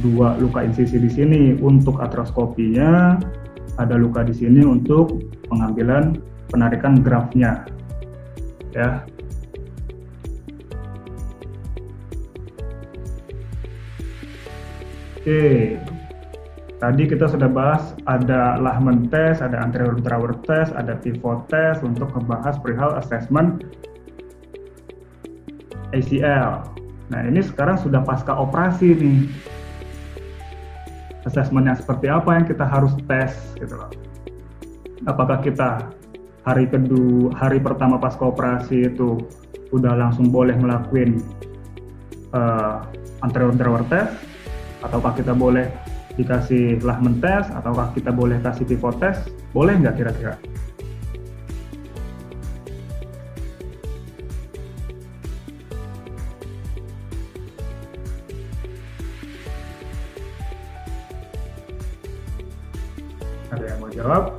dua 0.00 0.40
luka 0.40 0.64
insisi 0.64 0.96
di 0.96 1.10
sini 1.12 1.42
untuk 1.60 2.00
atroskopinya 2.00 3.20
ada 3.76 3.94
luka 4.00 4.24
di 4.24 4.32
sini 4.32 4.64
untuk 4.64 5.20
pengambilan 5.52 6.16
penarikan 6.48 7.04
grafnya 7.04 7.68
ya 8.72 9.04
Oke, 15.22 15.78
Tadi 16.82 17.06
kita 17.06 17.30
sudah 17.30 17.46
bahas 17.46 17.94
ada 18.10 18.58
Lahman 18.58 19.06
test, 19.06 19.38
ada 19.38 19.54
anterior 19.62 19.94
drawer 20.02 20.34
test, 20.42 20.74
ada 20.74 20.98
pivot 20.98 21.46
test 21.46 21.86
untuk 21.86 22.10
membahas 22.10 22.58
perihal 22.58 22.98
assessment 22.98 23.62
ACL. 25.94 26.66
Nah 27.14 27.20
ini 27.22 27.38
sekarang 27.38 27.78
sudah 27.78 28.02
pasca 28.02 28.34
operasi 28.34 28.98
nih. 28.98 29.30
Assessmentnya 31.22 31.78
seperti 31.78 32.10
apa 32.10 32.34
yang 32.34 32.44
kita 32.46 32.66
harus 32.66 32.92
tes 33.06 33.34
gitu 33.58 33.78
loh. 33.78 33.90
Apakah 35.06 35.42
kita 35.42 35.90
hari 36.42 36.66
kedua, 36.66 37.30
hari 37.38 37.62
pertama 37.62 37.98
pasca 37.98 38.26
operasi 38.26 38.90
itu 38.90 39.22
udah 39.70 39.94
langsung 39.94 40.30
boleh 40.34 40.58
melakukan 40.58 41.22
uh, 42.34 42.82
anterior 43.22 43.54
drawer 43.54 43.86
test, 43.86 44.12
ataukah 44.82 45.14
kita 45.14 45.30
boleh 45.32 45.70
dikasih 46.18 46.82
Lahman 46.82 47.22
test? 47.22 47.48
Ataukah 47.54 47.94
kita 47.94 48.10
boleh 48.10 48.42
kasih 48.42 48.66
pivot 48.66 48.98
test? 48.98 49.30
Boleh 49.54 49.78
nggak 49.78 50.02
kira-kira 50.02 50.34
jawab 64.02 64.34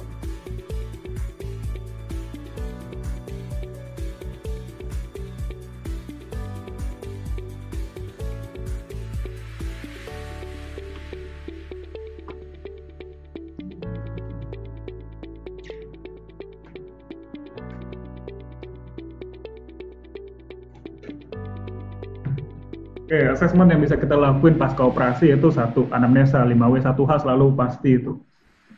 Oke, 23.14 23.22
okay, 23.22 23.30
assessment 23.30 23.70
yang 23.70 23.78
bisa 23.78 23.94
kita 23.94 24.18
lakuin 24.18 24.58
pasca 24.58 24.90
operasi 24.90 25.38
itu 25.38 25.54
satu, 25.54 25.86
anamnesa 25.94 26.42
5W 26.50 26.82
1H 26.82 27.22
selalu 27.22 27.54
pasti 27.54 28.02
itu. 28.02 28.18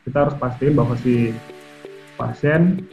Kita 0.06 0.22
harus 0.22 0.38
pastiin 0.38 0.78
bahwa 0.78 0.94
si 1.02 1.34
pasien 2.14 2.86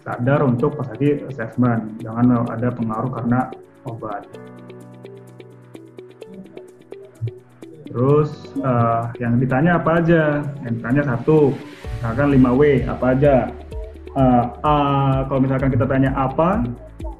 sadar 0.00 0.40
untuk 0.40 0.72
pas 0.72 0.88
lagi 0.88 1.20
assessment, 1.28 2.00
jangan 2.00 2.48
ada 2.48 2.72
pengaruh 2.72 3.12
karena 3.12 3.52
obat. 3.84 4.24
Terus 7.92 8.56
uh, 8.64 9.12
yang 9.20 9.36
ditanya 9.36 9.76
apa 9.76 10.00
aja? 10.00 10.40
Yang 10.64 10.74
ditanya 10.80 11.02
satu, 11.12 11.52
misalkan 12.00 12.28
5W 12.40 12.62
apa 12.88 13.06
aja? 13.12 13.34
Uh, 14.16 14.44
uh, 14.64 15.18
kalau 15.28 15.40
misalkan 15.44 15.68
kita 15.68 15.84
tanya 15.84 16.08
apa, 16.16 16.64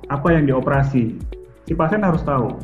apa 0.08 0.28
yang 0.32 0.48
dioperasi? 0.48 1.16
Si 1.68 1.72
pasien 1.76 2.00
harus 2.00 2.24
tahu 2.24 2.56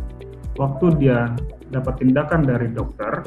waktu 0.56 0.86
dia 0.96 1.36
dapat 1.68 2.00
tindakan 2.00 2.48
dari 2.48 2.72
dokter, 2.72 3.24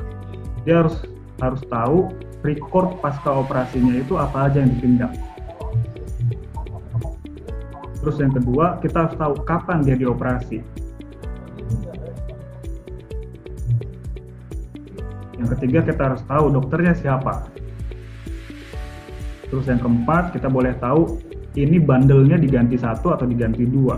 dia 0.66 0.82
harus 0.82 1.02
harus 1.42 1.62
tahu 1.68 2.10
record 2.46 3.02
pasca 3.02 3.34
operasinya 3.34 3.98
itu 3.98 4.14
apa 4.22 4.46
aja 4.46 4.62
yang 4.62 4.72
ditindak. 4.78 5.12
Terus 8.06 8.22
yang 8.22 8.38
kedua, 8.38 8.78
kita 8.86 9.10
harus 9.10 9.16
tahu 9.18 9.34
kapan 9.50 9.82
dia 9.82 9.98
dioperasi. 9.98 10.62
Yang 15.42 15.48
ketiga, 15.58 15.80
kita 15.90 16.02
harus 16.14 16.22
tahu 16.30 16.54
dokternya 16.54 16.94
siapa. 16.94 17.50
Terus 19.50 19.66
yang 19.66 19.82
keempat, 19.82 20.38
kita 20.38 20.46
boleh 20.46 20.78
tahu 20.78 21.18
ini 21.58 21.82
bandelnya 21.82 22.38
diganti 22.38 22.78
satu 22.78 23.18
atau 23.18 23.26
diganti 23.26 23.66
dua 23.66 23.98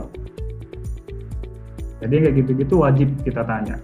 jadi 1.97 2.29
kayak 2.29 2.35
gitu-gitu 2.45 2.75
wajib 2.85 3.09
kita 3.25 3.41
tanya. 3.41 3.81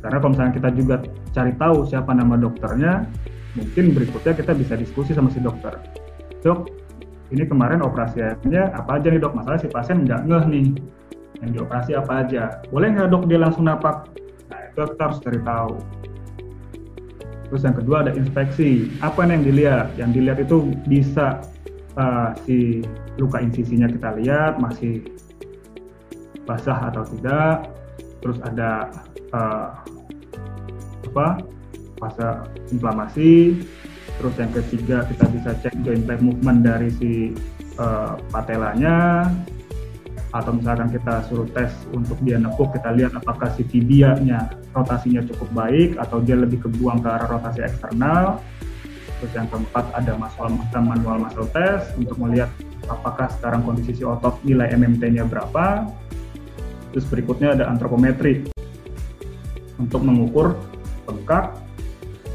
Karena 0.00 0.16
kalau 0.22 0.32
misalnya 0.32 0.54
kita 0.56 0.70
juga 0.72 0.96
cari 1.30 1.52
tahu 1.56 1.86
siapa 1.86 2.10
nama 2.14 2.34
dokternya, 2.38 3.06
mungkin 3.54 3.94
berikutnya 3.94 4.34
kita 4.34 4.52
bisa 4.54 4.74
diskusi 4.78 5.14
sama 5.14 5.30
si 5.30 5.42
dokter. 5.42 5.78
Dok, 6.40 6.70
ini 7.30 7.46
kemarin 7.46 7.82
operasinya 7.84 8.74
apa 8.74 8.98
aja 8.98 9.08
nih 9.10 9.20
dok? 9.22 9.34
Masalah 9.38 9.58
si 9.62 9.68
pasien 9.70 10.02
nggak 10.02 10.26
ngeh 10.26 10.44
nih, 10.50 10.66
yang 11.42 11.50
dioperasi 11.54 11.92
apa 11.94 12.12
aja. 12.26 12.44
Boleh 12.74 12.90
nggak 12.94 13.08
dok 13.12 13.24
dia 13.30 13.38
langsung 13.38 13.66
napak? 13.66 14.10
Nah 14.50 14.60
itu 14.70 14.82
kita 14.82 15.02
harus 15.06 15.18
cari 15.22 15.40
tahu. 15.42 15.74
Terus 17.50 17.62
yang 17.66 17.76
kedua 17.82 17.96
ada 18.06 18.12
inspeksi. 18.14 18.86
Apa 19.02 19.26
yang 19.26 19.42
dilihat? 19.42 19.90
Yang 19.98 20.10
dilihat 20.22 20.38
itu 20.46 20.70
bisa 20.86 21.42
uh, 21.98 22.30
si 22.46 22.86
luka 23.18 23.42
insisinya 23.42 23.90
kita 23.90 24.14
lihat 24.22 24.62
masih 24.62 25.02
basah 26.46 26.90
atau 26.94 27.02
tidak. 27.10 27.66
Terus 28.22 28.38
ada 28.46 28.90
uh, 29.34 29.82
apa 31.10 31.42
fase 32.00 32.28
inflamasi. 32.72 33.60
Terus 34.16 34.34
yang 34.36 34.52
ketiga 34.52 35.04
kita 35.08 35.24
bisa 35.32 35.50
cek 35.60 35.74
joint 35.84 36.04
play 36.08 36.20
movement 36.20 36.60
dari 36.64 36.88
si 36.96 37.12
uh, 37.76 38.16
patelanya. 38.32 39.28
Atau 40.30 40.54
misalkan 40.54 40.94
kita 40.94 41.26
suruh 41.26 41.48
tes 41.50 41.74
untuk 41.90 42.14
dia 42.22 42.38
nekuk 42.38 42.70
kita 42.70 42.94
lihat 42.94 43.18
apakah 43.18 43.50
si 43.58 43.66
tibianya 43.66 44.46
rotasinya 44.70 45.26
cukup 45.26 45.50
baik 45.50 45.98
atau 45.98 46.22
dia 46.22 46.38
lebih 46.38 46.62
kebuang 46.62 47.02
ke 47.02 47.08
arah 47.10 47.28
rotasi 47.34 47.66
eksternal. 47.66 48.38
Terus 49.20 49.32
yang 49.36 49.50
keempat 49.50 49.90
ada 49.92 50.14
manual, 50.16 50.48
manual 50.80 51.16
muscle 51.26 51.50
test 51.50 51.92
untuk 51.98 52.16
melihat 52.22 52.48
apakah 52.86 53.26
sekarang 53.36 53.66
kondisi 53.66 54.00
si 54.00 54.04
otot 54.06 54.38
nilai 54.46 54.70
MMT-nya 54.70 55.26
berapa. 55.26 55.90
Terus 56.94 57.06
berikutnya 57.10 57.58
ada 57.58 57.66
antropometri. 57.66 58.46
Untuk 59.76 60.04
mengukur 60.04 60.54
bengkak 61.10 61.58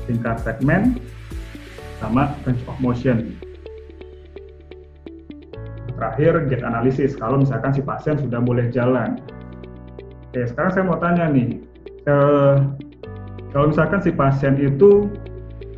tingkat 0.05 0.37
segmen 0.43 0.99
sama 2.03 2.35
range 2.43 2.61
of 2.67 2.77
motion 2.83 3.35
terakhir 5.95 6.47
gait 6.51 6.61
analisis 6.61 7.15
kalau 7.15 7.39
misalkan 7.41 7.71
si 7.71 7.81
pasien 7.81 8.19
sudah 8.19 8.43
boleh 8.43 8.67
jalan. 8.69 9.17
Oke, 10.29 10.43
sekarang 10.51 10.71
saya 10.75 10.83
mau 10.83 10.99
tanya 10.99 11.31
nih, 11.31 11.63
eh, 12.05 12.55
kalau 13.55 13.71
misalkan 13.71 14.03
si 14.03 14.11
pasien 14.11 14.59
itu 14.59 15.07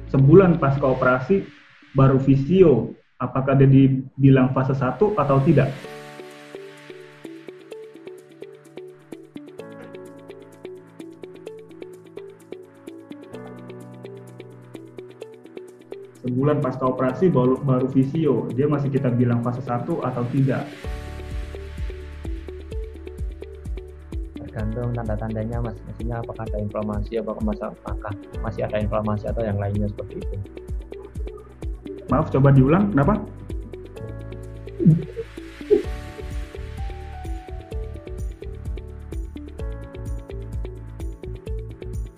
sebulan 0.10 0.58
pasca 0.58 0.84
operasi 0.84 1.46
baru 1.94 2.18
visio, 2.18 2.98
apakah 3.22 3.54
dia 3.58 3.70
dibilang 3.70 4.52
fase 4.52 4.74
1 4.74 5.14
atau 5.14 5.38
tidak? 5.46 5.70
Sebulan 16.48 16.64
pasca 16.64 16.88
operasi 16.88 17.28
baru, 17.28 17.60
baru 17.60 17.92
visio, 17.92 18.48
dia 18.56 18.72
masih 18.72 18.88
kita 18.88 19.12
bilang 19.12 19.44
fase 19.44 19.60
1 19.60 19.84
atau 19.84 20.24
tidak? 20.32 20.64
Tergantung 24.40 24.96
tanda-tandanya 24.96 25.60
mas, 25.60 25.76
maksudnya 25.84 26.24
apakah 26.24 26.48
ada 26.48 26.64
inflamasi, 26.64 27.20
apakah 27.20 27.44
masa, 27.44 27.76
apakah 27.76 28.16
masih 28.40 28.64
ada 28.64 28.80
inflamasi 28.80 29.28
atau 29.28 29.44
yang 29.44 29.60
lainnya 29.60 29.92
seperti 29.92 30.24
itu. 30.24 30.36
Maaf, 32.08 32.32
coba 32.32 32.56
diulang, 32.56 32.96
kenapa? 32.96 33.20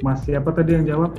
Mas 0.05 0.21
siapa 0.21 0.53
tadi 0.53 0.77
yang 0.77 0.85
jawab? 0.85 1.17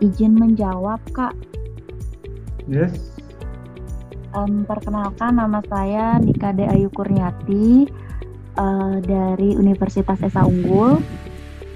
Izin 0.00 0.34
menjawab, 0.38 1.00
Kak. 1.14 1.34
Yes. 2.66 2.96
Um, 4.34 4.66
perkenalkan 4.66 5.38
nama 5.38 5.62
saya 5.70 6.18
Nikade 6.18 6.66
Ayu 6.66 6.90
Kurniati 6.90 7.86
uh, 8.58 8.98
dari 8.98 9.54
Universitas 9.54 10.18
Esa 10.24 10.42
Unggul. 10.42 10.98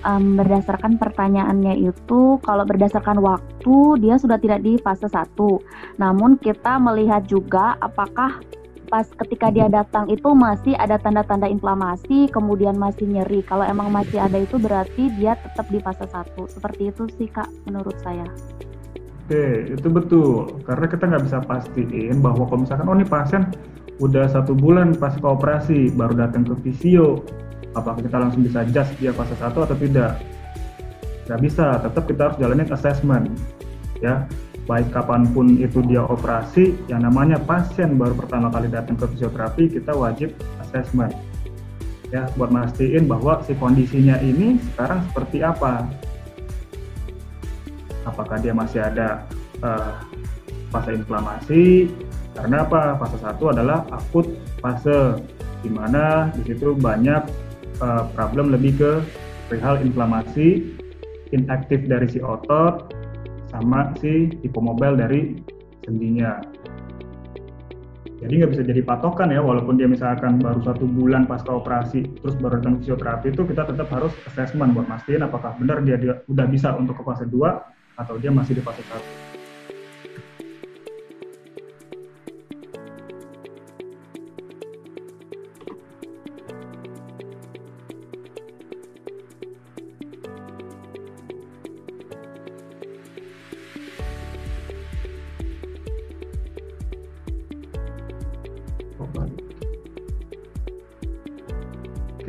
Um, 0.06 0.38
berdasarkan 0.38 0.94
pertanyaannya 0.96 1.74
itu, 1.82 2.38
kalau 2.42 2.62
berdasarkan 2.62 3.18
waktu 3.18 3.98
dia 3.98 4.14
sudah 4.14 4.38
tidak 4.38 4.62
di 4.62 4.78
fase 4.78 5.10
1. 5.10 5.34
Namun 5.98 6.38
kita 6.38 6.78
melihat 6.78 7.26
juga 7.26 7.74
apakah 7.82 8.38
pas 8.88 9.04
ketika 9.04 9.52
dia 9.52 9.68
datang 9.68 10.08
itu 10.08 10.32
masih 10.32 10.74
ada 10.80 10.96
tanda-tanda 10.96 11.46
inflamasi, 11.46 12.26
kemudian 12.32 12.74
masih 12.74 13.04
nyeri. 13.04 13.44
Kalau 13.44 13.62
emang 13.62 13.92
masih 13.92 14.18
ada 14.18 14.40
itu 14.40 14.56
berarti 14.56 15.12
dia 15.20 15.36
tetap 15.36 15.68
di 15.68 15.78
fase 15.78 16.08
1. 16.08 16.34
Seperti 16.48 16.90
itu 16.90 17.04
sih 17.20 17.28
Kak 17.28 17.46
menurut 17.68 17.94
saya. 18.00 18.24
Oke, 19.28 19.76
itu 19.76 19.88
betul. 19.92 20.56
Karena 20.64 20.86
kita 20.88 21.04
nggak 21.04 21.24
bisa 21.28 21.38
pastiin 21.44 22.16
bahwa 22.24 22.48
kalau 22.48 22.64
misalkan, 22.64 22.88
oh 22.88 22.96
ini 22.96 23.04
pasien 23.04 23.42
udah 24.00 24.24
satu 24.24 24.56
bulan 24.56 24.96
pas 24.96 25.12
operasi, 25.20 25.92
baru 25.92 26.16
datang 26.16 26.48
ke 26.48 26.56
visio, 26.64 27.20
apakah 27.76 28.00
kita 28.00 28.16
langsung 28.16 28.40
bisa 28.40 28.64
adjust 28.64 28.96
dia 28.96 29.12
fase 29.12 29.36
1 29.36 29.52
atau 29.52 29.76
tidak? 29.76 30.16
Nggak 31.28 31.40
bisa, 31.44 31.76
tetap 31.84 32.04
kita 32.08 32.20
harus 32.32 32.36
jalanin 32.40 32.72
assessment. 32.72 33.28
Ya, 34.00 34.24
baik 34.68 34.92
kapan 34.92 35.24
pun 35.32 35.56
itu 35.56 35.80
dia 35.88 36.04
operasi, 36.04 36.76
yang 36.92 37.08
namanya 37.08 37.40
pasien 37.40 37.96
baru 37.96 38.12
pertama 38.12 38.52
kali 38.52 38.68
datang 38.68 39.00
ke 39.00 39.08
fisioterapi, 39.16 39.72
kita 39.72 39.96
wajib 39.96 40.36
assessment. 40.60 41.16
Ya, 42.12 42.28
buat 42.36 42.52
mastiin 42.52 43.08
bahwa 43.08 43.40
si 43.48 43.56
kondisinya 43.56 44.20
ini 44.20 44.60
sekarang 44.72 45.00
seperti 45.08 45.40
apa. 45.40 45.88
Apakah 48.04 48.40
dia 48.40 48.52
masih 48.52 48.80
ada 48.84 49.24
uh, 49.64 50.04
fase 50.72 50.96
inflamasi? 50.96 51.88
Karena 52.36 52.64
apa? 52.64 52.96
Fase 53.00 53.16
1 53.20 53.52
adalah 53.56 53.84
akut 53.92 54.24
fase, 54.60 55.20
di 55.64 55.68
mana 55.72 56.32
di 56.32 56.48
situ 56.48 56.76
banyak 56.76 57.28
uh, 57.80 58.08
problem 58.16 58.52
lebih 58.52 58.72
ke 58.80 58.92
perihal 59.48 59.80
inflamasi, 59.80 60.76
inaktif 61.32 61.84
dari 61.88 62.08
si 62.08 62.20
otot, 62.24 62.88
sama 63.48 63.92
si 64.00 64.32
hipomobile 64.44 64.96
dari 64.96 65.20
sendinya. 65.84 66.40
Jadi 68.18 68.32
nggak 68.34 68.50
bisa 68.50 68.62
jadi 68.66 68.82
patokan 68.82 69.30
ya, 69.30 69.38
walaupun 69.38 69.78
dia 69.78 69.86
misalkan 69.86 70.42
baru 70.42 70.58
satu 70.66 70.84
bulan 70.90 71.30
pasca 71.30 71.54
operasi, 71.54 72.02
terus 72.18 72.34
baru 72.42 72.58
datang 72.58 72.82
fisioterapi 72.82 73.30
itu 73.30 73.46
kita 73.46 73.62
tetap 73.62 73.86
harus 73.94 74.10
assessment 74.26 74.74
buat 74.74 74.90
mastiin 74.90 75.22
apakah 75.22 75.54
benar 75.54 75.86
dia, 75.86 75.94
dia 75.94 76.18
udah 76.26 76.46
bisa 76.50 76.74
untuk 76.74 76.98
ke 76.98 77.02
fase 77.06 77.30
2 77.30 77.38
atau 77.98 78.14
dia 78.18 78.34
masih 78.34 78.58
di 78.58 78.62
fase 78.66 78.82
1. 78.82 79.27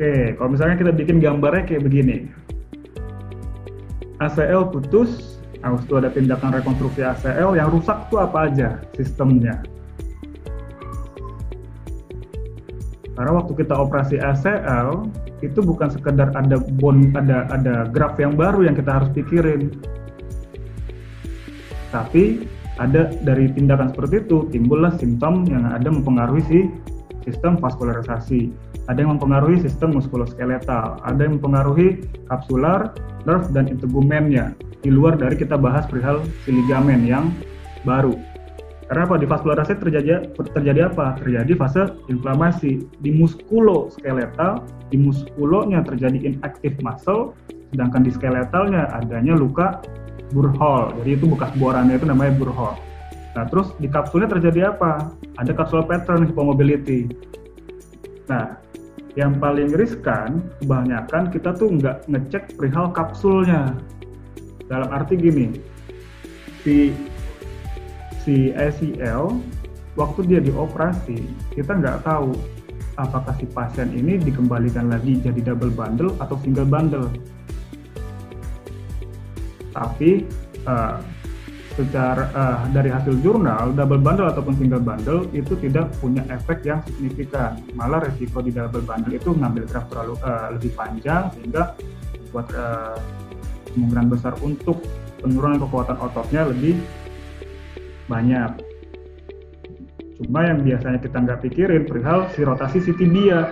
Oke, 0.00 0.32
kalau 0.32 0.56
misalnya 0.56 0.80
kita 0.80 0.92
bikin 0.96 1.20
gambarnya 1.20 1.68
kayak 1.68 1.84
begini. 1.84 2.32
ACL 4.16 4.72
putus, 4.72 5.36
harus 5.60 5.84
tuh 5.92 6.00
ada 6.00 6.08
tindakan 6.08 6.56
rekonstruksi 6.56 7.04
ACL, 7.04 7.52
yang 7.52 7.68
rusak 7.68 8.08
tuh 8.08 8.24
apa 8.24 8.48
aja 8.48 8.80
sistemnya. 8.96 9.60
Karena 13.12 13.44
waktu 13.44 13.52
kita 13.60 13.76
operasi 13.76 14.16
ACL, 14.16 15.04
itu 15.44 15.60
bukan 15.60 15.92
sekedar 15.92 16.32
ada 16.32 16.56
bone, 16.80 17.12
ada 17.12 17.44
ada 17.52 17.84
graf 17.92 18.16
yang 18.16 18.40
baru 18.40 18.72
yang 18.72 18.80
kita 18.80 19.04
harus 19.04 19.12
pikirin. 19.12 19.68
Tapi 21.92 22.48
ada 22.80 23.12
dari 23.20 23.52
tindakan 23.52 23.92
seperti 23.92 24.24
itu 24.24 24.48
timbullah 24.48 24.96
simptom 24.96 25.44
yang 25.44 25.68
ada 25.68 25.92
mempengaruhi 25.92 26.40
si 26.48 26.60
sistem 27.28 27.60
vaskularisasi 27.60 28.69
ada 28.90 29.06
yang 29.06 29.14
mempengaruhi 29.14 29.62
sistem 29.62 29.94
muskuloskeletal, 29.94 30.98
ada 31.06 31.20
yang 31.22 31.38
mempengaruhi 31.38 32.02
kapsular, 32.26 32.90
nerve, 33.22 33.46
dan 33.54 33.70
integumennya. 33.70 34.58
Di 34.82 34.90
luar 34.90 35.14
dari 35.14 35.38
kita 35.38 35.54
bahas 35.54 35.86
perihal 35.86 36.26
si 36.42 36.50
ligamen 36.50 37.06
yang 37.06 37.30
baru. 37.86 38.18
Karena 38.90 39.06
apa? 39.06 39.22
Di 39.22 39.26
vaskularisasi 39.30 39.78
terjadi 39.78 40.34
terjadi 40.34 40.90
apa? 40.90 41.14
Terjadi 41.22 41.54
fase 41.54 41.94
inflamasi 42.10 42.82
di 42.98 43.10
muskuloskeletal, 43.14 44.66
di 44.90 44.98
muskulonya 44.98 45.86
terjadi 45.86 46.34
inactive 46.34 46.74
muscle, 46.82 47.38
sedangkan 47.70 48.02
di 48.02 48.10
skeletalnya 48.10 48.90
adanya 48.90 49.38
luka 49.38 49.78
burhol. 50.34 50.90
Jadi 50.98 51.10
itu 51.14 51.30
bekas 51.30 51.54
borannya 51.54 51.94
itu 51.94 52.10
namanya 52.10 52.34
burhol. 52.34 52.74
Nah, 53.38 53.46
terus 53.46 53.70
di 53.78 53.86
kapsulnya 53.86 54.26
terjadi 54.26 54.74
apa? 54.74 55.14
Ada 55.38 55.54
kapsul 55.54 55.86
pattern 55.86 56.26
hypomobility. 56.26 57.06
Nah, 58.26 58.58
yang 59.18 59.38
paling 59.42 59.74
riskan 59.74 60.42
kebanyakan 60.62 61.34
kita 61.34 61.50
tuh 61.56 61.74
nggak 61.74 62.06
ngecek 62.06 62.54
perihal 62.54 62.94
kapsulnya. 62.94 63.74
Dalam 64.70 64.86
arti 64.94 65.18
gini, 65.18 65.50
si 66.62 66.94
si 68.22 68.54
ACL 68.54 69.34
waktu 69.98 70.20
dia 70.30 70.38
dioperasi 70.38 71.26
kita 71.58 71.74
nggak 71.74 72.06
tahu 72.06 72.30
apakah 72.94 73.34
si 73.40 73.48
pasien 73.50 73.90
ini 73.90 74.20
dikembalikan 74.20 74.92
lagi 74.92 75.18
jadi 75.18 75.52
double 75.52 75.74
bundle 75.74 76.14
atau 76.22 76.38
single 76.44 76.68
bundle. 76.68 77.10
Tapi 79.74 80.26
uh, 80.70 81.02
secara 81.80 82.28
uh, 82.36 82.60
dari 82.68 82.92
hasil 82.92 83.24
jurnal 83.24 83.72
double 83.72 84.04
bundle 84.04 84.28
ataupun 84.28 84.52
single 84.60 84.84
bundle 84.84 85.24
itu 85.32 85.56
tidak 85.64 85.88
punya 85.96 86.20
efek 86.28 86.60
yang 86.68 86.84
signifikan. 86.84 87.56
Malah 87.72 88.04
resiko 88.04 88.44
di 88.44 88.52
double 88.52 88.84
bundle 88.84 89.16
itu 89.16 89.32
mengambil 89.32 89.64
graf 89.64 89.88
terlalu 89.88 90.14
uh, 90.20 90.52
lebih 90.52 90.70
panjang 90.76 91.32
sehingga 91.32 91.72
buat 92.36 92.46
uh, 92.52 93.00
kemungkinan 93.72 94.06
besar 94.12 94.36
untuk 94.44 94.84
penurunan 95.24 95.56
kekuatan 95.64 95.96
ototnya 95.96 96.52
lebih 96.52 96.76
banyak. 98.04 98.60
Cuma 100.20 100.44
yang 100.44 100.60
biasanya 100.60 101.00
kita 101.00 101.16
nggak 101.16 101.40
pikirin 101.48 101.88
perihal 101.88 102.28
si 102.36 102.44
rotasi 102.44 102.84
si 102.84 102.92
tibia 102.92 103.48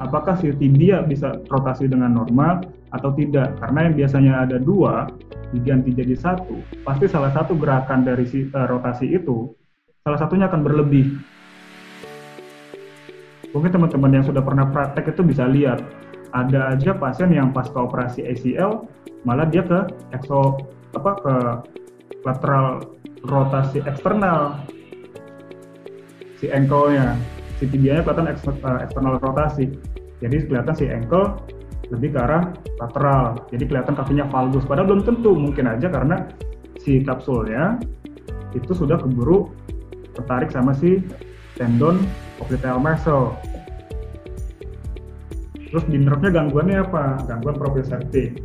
apakah 0.00 0.38
si 0.38 0.54
tibia 0.56 1.02
bisa 1.04 1.42
rotasi 1.50 1.90
dengan 1.90 2.14
normal 2.14 2.64
atau 2.94 3.12
tidak? 3.12 3.58
Karena 3.60 3.90
yang 3.90 3.94
biasanya 3.98 4.32
ada 4.48 4.56
dua 4.56 5.10
diganti 5.52 5.96
jadi 5.96 6.14
satu, 6.14 6.60
pasti 6.84 7.08
salah 7.08 7.32
satu 7.32 7.56
gerakan 7.56 8.04
dari 8.04 8.24
si, 8.28 8.48
uh, 8.52 8.66
rotasi 8.68 9.08
itu, 9.16 9.52
salah 10.04 10.18
satunya 10.20 10.46
akan 10.48 10.60
berlebih. 10.60 11.16
Mungkin 13.56 13.70
teman-teman 13.72 14.12
yang 14.20 14.24
sudah 14.28 14.44
pernah 14.44 14.68
praktek 14.68 15.16
itu 15.16 15.24
bisa 15.24 15.48
lihat, 15.48 15.80
ada 16.36 16.76
aja 16.76 16.92
pasien 16.92 17.32
yang 17.32 17.50
pas 17.56 17.64
ke 17.64 17.78
operasi 17.80 18.20
ACL, 18.28 18.84
malah 19.24 19.48
dia 19.48 19.64
ke 19.64 19.88
exo 20.12 20.60
apa 20.92 21.12
ke 21.20 21.34
lateral 22.24 22.84
rotasi 23.24 23.80
eksternal 23.84 24.60
si 26.38 26.46
ankle-nya, 26.48 27.18
si 27.58 27.66
tibianya 27.66 28.06
kelihatan 28.06 28.30
eh, 28.30 28.78
eksternal 28.86 29.18
rotasi. 29.18 29.66
Jadi 30.18 30.50
kelihatan 30.50 30.74
si 30.74 30.86
ankle 30.90 31.38
lebih 31.88 32.14
ke 32.14 32.18
arah 32.20 32.52
lateral. 32.82 33.48
Jadi 33.48 33.64
kelihatan 33.64 33.94
kakinya 33.96 34.26
valgus. 34.28 34.64
Padahal 34.68 34.92
belum 34.92 35.02
tentu, 35.06 35.32
mungkin 35.32 35.64
aja 35.70 35.88
karena 35.88 36.28
si 36.82 37.00
kapsulnya 37.02 37.80
itu 38.56 38.72
sudah 38.72 39.00
keburu 39.00 39.52
tertarik 40.16 40.50
sama 40.52 40.74
si 40.76 41.00
tendon 41.56 42.02
popliteal 42.40 42.80
muscle. 42.80 43.34
Terus 45.68 45.84
di 45.84 46.00
nerve-nya 46.00 46.32
gangguannya 46.32 46.76
apa? 46.80 47.04
Gangguan 47.28 47.56
proprioceptif. 47.60 48.40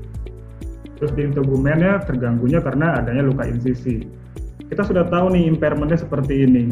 Terus 0.99 1.11
di 1.15 1.21
integumennya 1.23 2.03
terganggunya 2.03 2.59
karena 2.59 2.99
adanya 2.99 3.23
luka 3.23 3.47
insisi. 3.47 4.03
Kita 4.67 4.83
sudah 4.83 5.07
tahu 5.07 5.31
nih 5.35 5.51
impairmentnya 5.55 6.03
seperti 6.03 6.43
ini. 6.43 6.71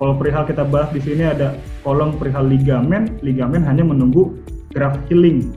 Kalau 0.00 0.16
perihal 0.18 0.44
kita 0.48 0.66
bahas 0.66 0.90
di 0.90 1.00
sini 1.00 1.24
ada 1.24 1.54
kolom 1.84 2.16
perihal 2.16 2.48
ligamen, 2.48 3.20
ligamen 3.22 3.62
hanya 3.62 3.86
menunggu 3.86 4.36
graph 4.74 4.98
healing 5.06 5.54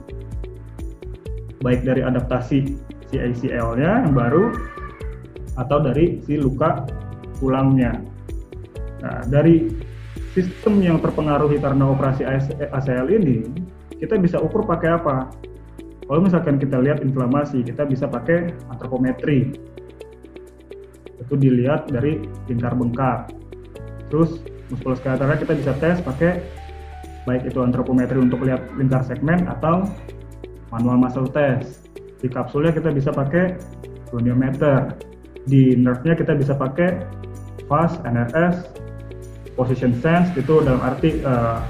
baik 1.62 1.82
dari 1.82 2.02
adaptasi 2.04 2.58
si 3.08 3.16
ACL-nya 3.16 4.06
yang 4.06 4.14
baru 4.14 4.52
atau 5.58 5.78
dari 5.82 6.22
si 6.22 6.38
luka 6.38 6.86
tulangnya. 7.42 7.98
Nah, 9.02 9.22
dari 9.26 9.70
sistem 10.34 10.78
yang 10.82 10.98
terpengaruhi 11.02 11.58
karena 11.58 11.90
operasi 11.90 12.22
ACL 12.70 13.06
ini, 13.10 13.42
kita 13.98 14.14
bisa 14.18 14.38
ukur 14.38 14.62
pakai 14.66 14.98
apa? 14.98 15.30
Kalau 16.08 16.20
misalkan 16.24 16.56
kita 16.56 16.78
lihat 16.80 17.02
inflamasi, 17.04 17.60
kita 17.66 17.84
bisa 17.84 18.08
pakai 18.08 18.54
antropometri. 18.70 19.52
Itu 21.20 21.34
dilihat 21.36 21.90
dari 21.90 22.22
lingkar 22.48 22.72
bengkak. 22.78 23.28
Terus 24.08 24.40
muskuloskeletalnya 24.72 25.36
kita 25.42 25.54
bisa 25.58 25.72
tes 25.76 26.00
pakai 26.00 26.40
baik 27.28 27.44
itu 27.52 27.60
antropometri 27.60 28.16
untuk 28.16 28.40
lihat 28.40 28.64
lingkar 28.80 29.04
segmen 29.04 29.44
atau 29.44 29.84
manual 30.74 31.00
muscle 31.00 31.28
test. 31.30 31.88
Di 32.18 32.26
kapsulnya 32.26 32.74
kita 32.74 32.90
bisa 32.90 33.14
pakai 33.14 33.56
goniometer. 34.10 34.96
Di 35.48 35.72
nerve-nya 35.78 36.18
kita 36.18 36.36
bisa 36.36 36.52
pakai 36.52 37.00
FAST, 37.68 38.04
NRS, 38.04 38.78
position 39.58 39.90
sense 39.98 40.30
itu 40.38 40.62
dalam 40.62 40.78
arti 40.78 41.18
uh, 41.26 41.66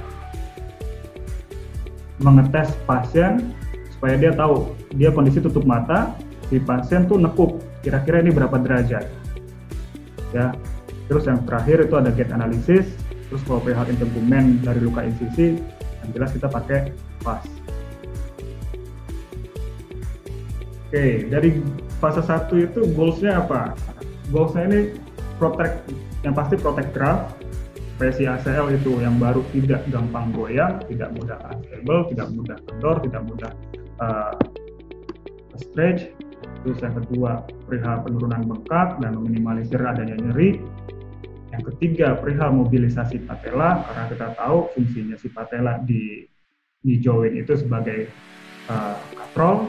mengetes 2.21 2.77
pasien 2.85 3.57
supaya 3.97 4.21
dia 4.21 4.37
tahu 4.37 4.77
dia 4.93 5.09
kondisi 5.09 5.41
tutup 5.41 5.65
mata 5.65 6.13
si 6.53 6.61
pasien 6.61 7.09
tuh 7.09 7.17
nekuk 7.17 7.65
kira-kira 7.81 8.21
ini 8.21 8.29
berapa 8.29 8.61
derajat 8.61 9.09
ya 10.37 10.53
terus 11.09 11.25
yang 11.25 11.41
terakhir 11.49 11.89
itu 11.89 11.95
ada 11.97 12.13
gait 12.13 12.29
analysis 12.29 12.85
terus 13.33 13.41
kalau 13.49 13.65
perihal 13.65 13.89
integumen 13.89 14.61
dari 14.61 14.85
luka 14.85 15.09
insisi 15.09 15.57
yang 16.05 16.11
jelas 16.13 16.31
kita 16.37 16.53
pakai 16.53 16.93
FAST 17.25 17.49
Oke, 20.89 21.29
dari 21.29 21.53
fase 22.01 22.25
1 22.25 22.49
itu 22.65 22.81
goalsnya 22.97 23.45
apa? 23.45 23.77
Goalsnya 24.33 24.73
ini 24.73 24.81
protect, 25.37 25.85
yang 26.25 26.33
pasti 26.33 26.57
protect 26.57 26.97
graph, 26.97 27.37
supaya 27.77 28.09
si 28.17 28.25
ACL 28.25 28.73
itu 28.73 28.97
yang 28.97 29.21
baru 29.21 29.45
tidak 29.53 29.85
gampang 29.93 30.33
goyang, 30.33 30.81
tidak 30.89 31.13
mudah 31.13 31.37
unstable, 31.53 32.09
tidak 32.09 32.29
mudah 32.33 32.57
kendor, 32.65 32.97
tidak 33.05 33.23
mudah 33.29 33.53
uh, 34.01 34.33
stretch. 35.61 36.09
Terus 36.65 36.81
yang 36.81 36.97
kedua, 37.05 37.45
perihal 37.69 38.09
penurunan 38.09 38.49
bengkak 38.49 38.97
dan 39.05 39.13
meminimalisir 39.13 39.85
adanya 39.85 40.17
nyeri. 40.17 40.57
Yang 41.53 41.63
ketiga, 41.77 42.17
perihal 42.17 42.57
mobilisasi 42.65 43.29
patella, 43.29 43.85
karena 43.93 44.05
kita 44.09 44.27
tahu 44.41 44.73
fungsinya 44.73 45.21
si 45.21 45.29
patella 45.29 45.77
di 45.85 46.25
di 46.81 46.97
joint 46.97 47.37
itu 47.37 47.61
sebagai 47.61 48.09
uh, 48.73 48.97
katrol 49.13 49.69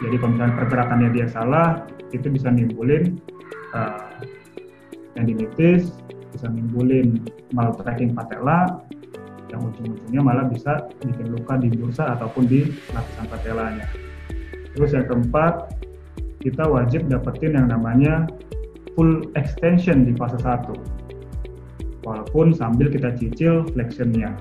jadi 0.00 0.16
kalau 0.16 0.32
misalnya 0.32 0.54
pergerakannya 0.56 1.08
dia 1.12 1.26
salah, 1.28 1.84
itu 2.16 2.26
bisa 2.32 2.48
nimbulin 2.48 3.20
uh, 3.76 4.24
tendinitis, 5.12 5.92
bisa 6.32 6.48
nimbulin 6.48 7.20
maltracking 7.52 8.16
patella, 8.16 8.80
yang 9.52 9.60
ujung-ujungnya 9.66 10.22
malah 10.22 10.46
bisa 10.48 10.88
bikin 11.04 11.34
luka 11.34 11.58
di 11.60 11.68
bursa 11.74 12.16
ataupun 12.16 12.48
di 12.48 12.70
lapisan 12.94 13.26
patelanya. 13.28 13.86
Terus 14.78 14.94
yang 14.94 15.06
keempat, 15.10 15.74
kita 16.40 16.64
wajib 16.64 17.10
dapetin 17.10 17.58
yang 17.58 17.68
namanya 17.68 18.24
full 18.94 19.26
extension 19.36 20.08
di 20.08 20.16
fase 20.16 20.38
1. 20.40 22.06
Walaupun 22.06 22.56
sambil 22.56 22.88
kita 22.88 23.12
cicil 23.18 23.68
flexionnya. 23.76 24.32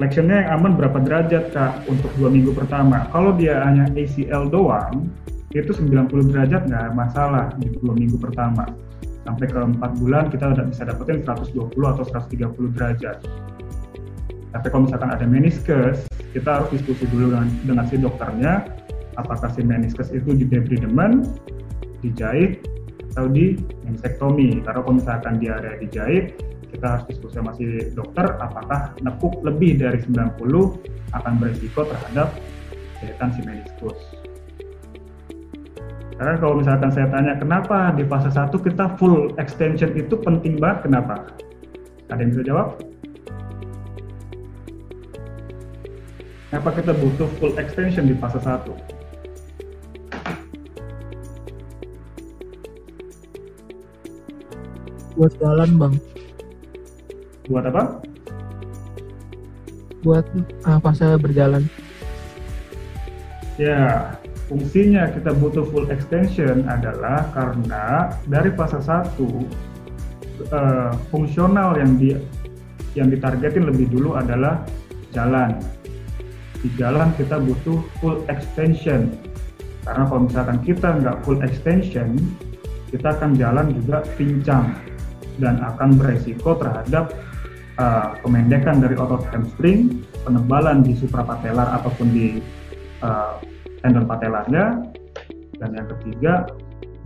Flexionnya 0.00 0.48
yang 0.48 0.64
aman 0.64 0.80
berapa 0.80 0.96
derajat 0.96 1.52
kak 1.52 1.84
untuk 1.84 2.08
dua 2.16 2.32
minggu 2.32 2.56
pertama? 2.56 3.04
Kalau 3.12 3.36
dia 3.36 3.60
hanya 3.60 3.84
ACL 3.92 4.48
doang, 4.48 5.12
itu 5.52 5.76
90 5.76 6.32
derajat 6.32 6.72
nggak 6.72 6.96
masalah 6.96 7.52
di 7.60 7.68
dua 7.68 7.92
minggu 7.92 8.16
pertama. 8.16 8.64
Sampai 9.28 9.52
ke 9.52 9.60
empat 9.60 10.00
bulan 10.00 10.32
kita 10.32 10.56
udah 10.56 10.64
bisa 10.72 10.88
dapetin 10.88 11.20
120 11.20 11.76
atau 11.84 12.04
130 12.16 12.32
derajat. 12.80 13.20
Tapi 14.56 14.66
kalau 14.72 14.88
misalkan 14.88 15.12
ada 15.12 15.26
meniscus, 15.28 16.08
kita 16.32 16.48
harus 16.48 16.80
diskusi 16.80 17.04
dulu 17.12 17.36
dengan, 17.36 17.52
dengan 17.68 17.84
si 17.84 18.00
dokternya, 18.00 18.72
apakah 19.20 19.52
si 19.52 19.60
meniscus 19.60 20.08
itu 20.16 20.32
di 20.32 20.48
debridement, 20.48 21.28
dijahit, 22.00 22.64
atau 23.12 23.28
di 23.28 23.52
menisektomi. 23.84 24.64
Karena 24.64 24.80
kalau 24.80 24.96
misalkan 24.96 25.36
dia 25.44 25.60
ada 25.60 25.76
dijahit, 25.76 26.40
kita 26.70 26.86
harus 26.86 27.04
diskusi 27.10 27.34
sama 27.36 27.52
si 27.58 27.90
dokter 27.92 28.38
apakah 28.38 28.94
nekuk 29.02 29.42
lebih 29.42 29.82
dari 29.82 29.98
90 30.00 30.38
akan 31.12 31.32
berisiko 31.42 31.84
terhadap 31.84 32.32
jahitan 33.02 33.28
si 33.34 33.40
meniskus. 33.42 33.98
Karena 36.14 36.36
kalau 36.36 36.60
misalkan 36.60 36.90
saya 36.92 37.08
tanya 37.08 37.34
kenapa 37.40 37.96
di 37.96 38.04
fase 38.06 38.30
1 38.30 38.52
kita 38.54 38.94
full 39.00 39.34
extension 39.40 39.90
itu 39.96 40.14
penting 40.20 40.60
banget, 40.60 40.86
kenapa? 40.86 41.26
Ada 42.12 42.20
yang 42.22 42.30
bisa 42.36 42.44
jawab? 42.44 42.68
Kenapa 46.50 46.68
kita 46.76 46.92
butuh 46.92 47.28
full 47.40 47.54
extension 47.56 48.04
di 48.06 48.14
fase 48.18 48.38
1? 48.42 49.00
buat 55.20 55.36
jalan 55.36 55.70
bang 55.76 55.94
Buat 57.50 57.66
apa? 57.66 57.82
Buat 60.06 60.24
apa 60.62 60.90
saya 60.94 61.18
berjalan. 61.18 61.66
Ya, 63.58 64.14
fungsinya 64.46 65.10
kita 65.10 65.34
butuh 65.34 65.66
full 65.74 65.90
extension 65.90 66.62
adalah 66.70 67.26
karena 67.34 68.14
dari 68.30 68.54
fase 68.54 68.78
1 68.78 69.18
eh, 70.46 70.92
fungsional 71.10 71.74
yang 71.74 71.98
di 71.98 72.14
yang 72.94 73.10
ditargetin 73.10 73.66
lebih 73.66 73.90
dulu 73.90 74.14
adalah 74.14 74.62
jalan. 75.10 75.58
Di 76.62 76.70
jalan 76.78 77.10
kita 77.18 77.42
butuh 77.42 77.82
full 77.98 78.22
extension. 78.30 79.10
Karena 79.82 80.06
kalau 80.06 80.30
misalkan 80.30 80.58
kita 80.62 81.02
nggak 81.02 81.18
full 81.26 81.42
extension, 81.42 82.14
kita 82.94 83.10
akan 83.10 83.34
jalan 83.34 83.74
juga 83.74 84.06
pincang 84.14 84.70
dan 85.42 85.58
akan 85.66 85.96
beresiko 85.96 86.54
terhadap 86.54 87.10
uh, 87.80 88.20
kemendekan 88.20 88.84
dari 88.84 88.94
otot 89.00 89.24
hamstring, 89.32 90.04
penebalan 90.28 90.84
di 90.84 90.92
suprapatelar 91.00 91.80
ataupun 91.80 92.12
di 92.12 92.44
uh, 93.00 93.40
tendon 93.80 94.04
patelarnya, 94.04 94.84
dan 95.56 95.70
yang 95.72 95.88
ketiga 95.96 96.44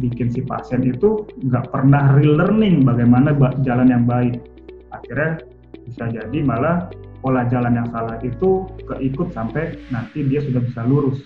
bikin 0.03 0.35
si 0.35 0.43
pasien 0.43 0.83
itu 0.83 1.23
nggak 1.47 1.71
pernah 1.71 2.19
relearning 2.19 2.83
bagaimana 2.83 3.31
jalan 3.63 3.87
yang 3.87 4.05
baik. 4.05 4.43
Akhirnya 4.91 5.39
bisa 5.87 6.11
jadi 6.11 6.39
malah 6.43 6.91
pola 7.23 7.47
jalan 7.47 7.79
yang 7.79 7.89
salah 7.95 8.19
itu 8.27 8.67
keikut 8.91 9.31
sampai 9.31 9.79
nanti 9.95 10.27
dia 10.27 10.43
sudah 10.43 10.61
bisa 10.61 10.83
lurus. 10.83 11.23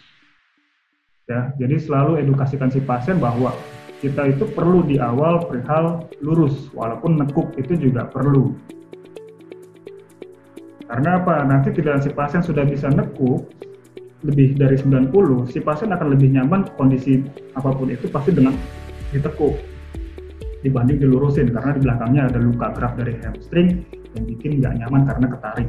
Ya, 1.29 1.53
jadi 1.61 1.77
selalu 1.77 2.25
edukasikan 2.25 2.73
si 2.73 2.81
pasien 2.81 3.21
bahwa 3.21 3.53
kita 4.01 4.33
itu 4.33 4.49
perlu 4.49 4.81
di 4.81 4.97
awal 4.97 5.45
perihal 5.45 6.09
lurus, 6.25 6.73
walaupun 6.73 7.21
nekuk 7.21 7.53
itu 7.61 7.77
juga 7.77 8.09
perlu. 8.09 8.57
Karena 10.89 11.21
apa? 11.21 11.45
Nanti 11.45 11.69
tidak 11.77 12.01
si 12.01 12.11
pasien 12.11 12.41
sudah 12.41 12.65
bisa 12.65 12.89
nekuk 12.89 13.45
lebih 14.25 14.59
dari 14.59 14.75
90, 14.75 15.13
si 15.53 15.63
pasien 15.63 15.93
akan 15.95 16.09
lebih 16.17 16.35
nyaman 16.35 16.67
kondisi 16.75 17.23
apa 17.55 17.71
pun 17.71 17.93
itu 17.93 18.11
pasti 18.11 18.35
dengan 18.35 18.57
ditekuk 19.15 19.55
dibanding 20.67 20.99
dilurusin 20.99 21.55
karena 21.55 21.71
di 21.71 21.81
belakangnya 21.87 22.23
ada 22.27 22.39
luka 22.43 22.75
gerak 22.75 22.99
dari 22.99 23.15
hamstring 23.23 23.87
yang 24.19 24.25
bikin 24.27 24.59
nggak 24.59 24.75
nyaman 24.83 25.07
karena 25.07 25.27
ketarik. 25.31 25.69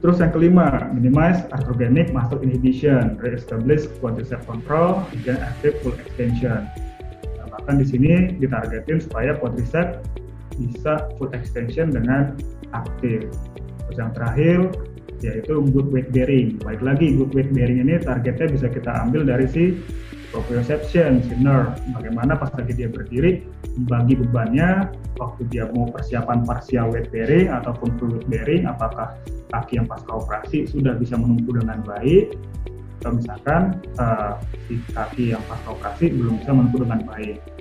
Terus 0.00 0.16
yang 0.16 0.32
kelima, 0.32 0.88
minimize 0.96 1.44
arthrogenic 1.52 2.08
muscle 2.16 2.40
inhibition, 2.40 3.20
re-establish 3.20 3.84
quadriceps 4.00 4.48
control, 4.48 5.04
dan 5.28 5.36
active 5.44 5.76
full 5.84 5.92
extension. 6.00 6.64
Nah, 7.36 7.46
bahkan 7.52 7.76
di 7.76 7.84
sini 7.84 8.32
ditargetin 8.40 9.04
supaya 9.04 9.36
quadriceps 9.36 10.00
bisa 10.56 11.04
full 11.20 11.28
extension 11.36 11.92
dengan 11.92 12.32
aktif. 12.76 13.30
Terus 13.86 13.96
yang 13.98 14.12
terakhir, 14.14 14.58
yaitu 15.20 15.60
good 15.72 15.88
weight 15.92 16.08
bearing. 16.10 16.56
Baik 16.64 16.80
lagi, 16.80 17.12
good 17.16 17.32
weight 17.36 17.52
bearing 17.52 17.84
ini 17.84 18.00
targetnya 18.00 18.48
bisa 18.48 18.66
kita 18.72 18.90
ambil 19.04 19.28
dari 19.28 19.46
si 19.50 19.64
proprioception, 20.30 21.20
si 21.26 21.34
nerve. 21.42 21.74
Bagaimana 21.92 22.38
pas 22.38 22.48
lagi 22.54 22.72
dia 22.72 22.88
berdiri, 22.88 23.44
membagi 23.76 24.14
bebannya, 24.22 24.94
waktu 25.18 25.42
dia 25.50 25.68
mau 25.74 25.90
persiapan 25.90 26.46
partial 26.46 26.94
weight 26.94 27.10
bearing 27.10 27.50
ataupun 27.50 27.98
full 27.98 28.10
weight 28.16 28.26
bearing, 28.30 28.62
apakah 28.64 29.18
kaki 29.50 29.82
yang 29.82 29.86
pasca 29.90 30.14
operasi 30.14 30.70
sudah 30.70 30.94
bisa 30.96 31.18
menumpu 31.18 31.58
dengan 31.58 31.82
baik, 31.82 32.38
atau 33.02 33.16
misalkan 33.16 33.80
uh, 33.98 34.38
si 34.68 34.78
kaki 34.94 35.34
yang 35.34 35.42
pasca 35.50 35.74
operasi 35.74 36.14
belum 36.14 36.38
bisa 36.40 36.50
menumpu 36.54 36.76
dengan 36.86 37.00
baik. 37.04 37.59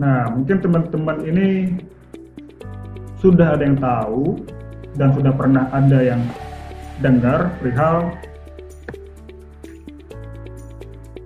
Nah, 0.00 0.32
mungkin 0.32 0.64
teman-teman 0.64 1.20
ini 1.28 1.76
sudah 3.20 3.52
ada 3.52 3.62
yang 3.68 3.76
tahu 3.76 4.40
dan 4.96 5.12
sudah 5.12 5.36
pernah 5.36 5.68
ada 5.76 6.00
yang 6.00 6.24
dengar 7.04 7.52
perihal 7.60 8.16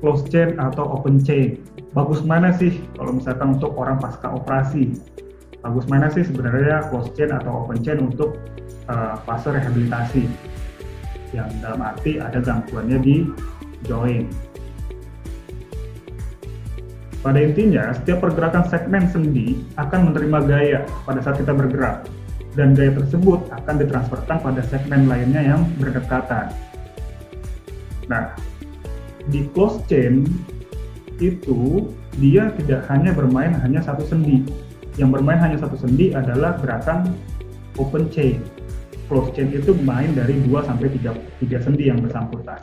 close 0.02 0.26
chain 0.26 0.58
atau 0.58 0.98
open 0.98 1.22
chain 1.22 1.62
bagus 1.94 2.20
mana 2.26 2.50
sih 2.50 2.82
kalau 2.98 3.14
misalkan 3.14 3.56
untuk 3.56 3.72
orang 3.78 3.96
pasca 4.02 4.34
operasi? 4.34 4.98
Bagus 5.64 5.88
mana 5.88 6.12
sih 6.12 6.26
sebenarnya 6.26 6.90
close 6.92 7.08
chain 7.16 7.32
atau 7.32 7.64
open 7.64 7.80
chain 7.80 8.02
untuk 8.02 8.36
uh, 8.90 9.16
fase 9.24 9.54
rehabilitasi? 9.54 10.28
Yang 11.32 11.48
dalam 11.62 11.80
arti 11.80 12.20
ada 12.20 12.42
gangguannya 12.42 12.98
di 13.00 13.16
joint. 13.86 14.28
Pada 17.24 17.40
intinya, 17.40 17.88
setiap 17.96 18.20
pergerakan 18.20 18.68
segmen 18.68 19.08
sendi 19.08 19.56
akan 19.80 20.12
menerima 20.12 20.38
gaya 20.44 20.78
pada 21.08 21.24
saat 21.24 21.40
kita 21.40 21.56
bergerak, 21.56 22.04
dan 22.52 22.76
gaya 22.76 22.92
tersebut 22.92 23.48
akan 23.48 23.80
ditransferkan 23.80 24.44
pada 24.44 24.60
segmen 24.68 25.08
lainnya 25.08 25.40
yang 25.40 25.64
berdekatan. 25.80 26.52
Nah, 28.12 28.36
di 29.32 29.48
close 29.56 29.80
chain 29.88 30.28
itu 31.16 31.88
dia 32.20 32.52
tidak 32.60 32.84
hanya 32.92 33.16
bermain 33.16 33.56
hanya 33.64 33.80
satu 33.80 34.04
sendi. 34.04 34.44
Yang 35.00 35.16
bermain 35.16 35.40
hanya 35.40 35.58
satu 35.64 35.80
sendi 35.80 36.12
adalah 36.12 36.60
gerakan 36.60 37.08
open 37.80 38.12
chain. 38.12 38.44
Close 39.08 39.32
chain 39.32 39.48
itu 39.48 39.72
main 39.80 40.12
dari 40.12 40.36
2 40.44 40.68
sampai 40.68 40.92
3, 40.92 41.16
3 41.40 41.64
sendi 41.64 41.88
yang 41.88 42.04
bersangkutan. 42.04 42.60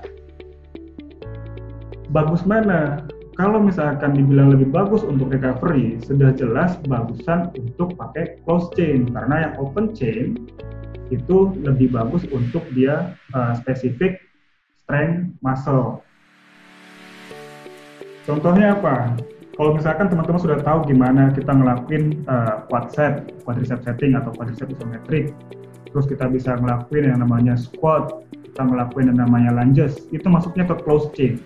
Bagus 2.13 2.45
mana? 2.45 3.09
Kalau 3.39 3.63
misalkan 3.63 4.11
dibilang 4.11 4.51
lebih 4.51 4.69
bagus 4.75 5.07
untuk 5.07 5.31
recovery, 5.31 5.97
sudah 6.03 6.35
jelas 6.35 6.75
bagusan 6.83 7.47
untuk 7.55 7.95
pakai 7.95 8.43
close 8.43 8.67
chain 8.75 9.07
karena 9.07 9.49
yang 9.49 9.53
open 9.59 9.95
chain 9.95 10.35
itu 11.11 11.55
lebih 11.63 11.91
bagus 11.91 12.27
untuk 12.31 12.63
dia 12.75 13.15
uh, 13.35 13.55
spesifik 13.59 14.19
strength 14.83 15.31
muscle 15.43 16.03
Contohnya 18.21 18.77
apa? 18.77 19.17
Kalau 19.57 19.73
misalkan 19.75 20.07
teman-teman 20.07 20.41
sudah 20.41 20.59
tahu 20.61 20.85
gimana 20.87 21.33
kita 21.33 21.51
ngelakuin 21.51 22.21
uh, 22.29 22.63
quad 22.69 22.93
set, 22.93 23.33
quadricep 23.43 23.81
setting 23.81 24.13
atau 24.13 24.29
quadricep 24.33 24.69
isometrik, 24.69 25.33
terus 25.89 26.05
kita 26.05 26.29
bisa 26.29 26.55
ngelakuin 26.55 27.11
yang 27.11 27.19
namanya 27.19 27.57
squat, 27.57 28.23
kita 28.31 28.61
ngelakuin 28.61 29.11
yang 29.11 29.19
namanya 29.25 29.51
lunges, 29.57 30.05
itu 30.13 30.23
masuknya 30.29 30.69
ke 30.69 30.75
close 30.85 31.09
chain. 31.17 31.41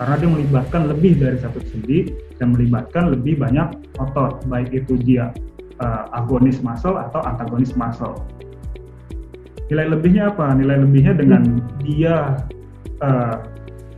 Karena 0.00 0.16
dia 0.16 0.30
melibatkan 0.32 0.88
lebih 0.88 1.20
dari 1.20 1.36
satu 1.36 1.60
sendi 1.60 2.08
dan 2.40 2.56
melibatkan 2.56 3.12
lebih 3.12 3.36
banyak 3.36 3.68
otot, 4.00 4.40
baik 4.48 4.72
itu 4.72 4.96
dia 4.96 5.28
uh, 5.76 6.08
agonis 6.16 6.64
muscle 6.64 6.96
atau 6.96 7.20
antagonis 7.20 7.76
muscle. 7.76 8.16
Nilai 9.68 9.92
lebihnya 9.92 10.32
apa? 10.32 10.56
Nilai 10.56 10.88
lebihnya 10.88 11.12
dengan 11.20 11.60
dia 11.84 12.40
uh, 13.04 13.44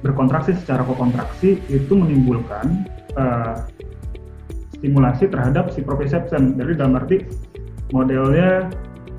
berkontraksi 0.03 0.59
secara 0.59 0.83
kokontraksi 0.83 1.63
itu 1.71 1.95
menimbulkan 1.95 2.83
uh, 3.15 3.63
stimulasi 4.75 5.31
terhadap 5.31 5.71
si 5.71 5.87
proprioception. 5.87 6.59
Jadi 6.59 6.83
dalam 6.83 6.99
arti 6.99 7.23
modelnya 7.95 8.67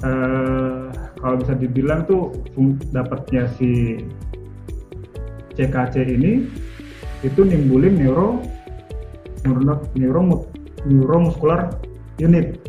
uh, 0.04 0.92
kalau 1.16 1.40
bisa 1.40 1.56
dibilang 1.56 2.04
tuh 2.04 2.36
dapatnya 2.92 3.48
si 3.56 4.04
CKC 5.56 5.96
ini 6.04 6.44
itu 7.24 7.42
nimbulin 7.48 7.96
neuro 7.96 8.44
neuro 9.48 9.80
neuro 9.96 10.22
neuromuscular 10.84 11.80
unit. 12.20 12.60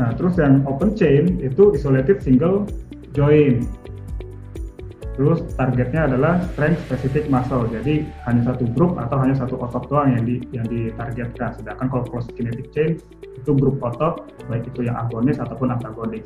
Nah, 0.00 0.10
terus 0.16 0.34
yang 0.40 0.64
open 0.66 0.96
chain 0.98 1.38
itu 1.38 1.76
isolated 1.76 2.18
single 2.24 2.66
joint. 3.14 3.62
Terus 5.14 5.44
targetnya 5.52 6.08
adalah 6.08 6.40
strength 6.56 6.80
specific 6.88 7.28
muscle. 7.28 7.68
Jadi 7.68 8.08
hanya 8.24 8.42
satu 8.50 8.64
grup 8.72 8.96
atau 8.96 9.20
hanya 9.20 9.36
satu 9.36 9.60
otot 9.60 9.84
doang 9.92 10.16
yang 10.16 10.24
di 10.24 10.40
yang 10.56 10.64
ditargetkan. 10.66 11.60
Sedangkan 11.60 11.86
kalau 11.92 12.04
closed 12.08 12.32
kinetic 12.32 12.72
chain 12.72 12.96
itu 13.36 13.50
grup 13.52 13.76
otot 13.84 14.24
baik 14.48 14.64
itu 14.72 14.88
yang 14.88 14.96
agonis 14.96 15.36
ataupun 15.36 15.76
antagonis. 15.76 16.24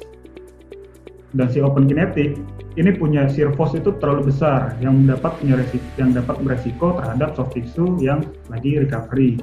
Dan 1.34 1.50
si 1.50 1.58
open 1.58 1.90
kinetic 1.90 2.38
ini 2.78 2.90
punya 2.94 3.26
force 3.58 3.74
itu 3.74 3.90
terlalu 3.98 4.30
besar 4.30 4.78
yang 4.78 5.02
dapat 5.06 5.34
punya 5.42 5.58
resiko, 5.58 5.86
yang 5.98 6.10
dapat 6.14 6.36
beresiko 6.42 6.86
terhadap 7.02 7.34
soft 7.34 7.58
tissue 7.58 7.98
yang 7.98 8.22
lagi 8.46 8.78
recovery. 8.78 9.38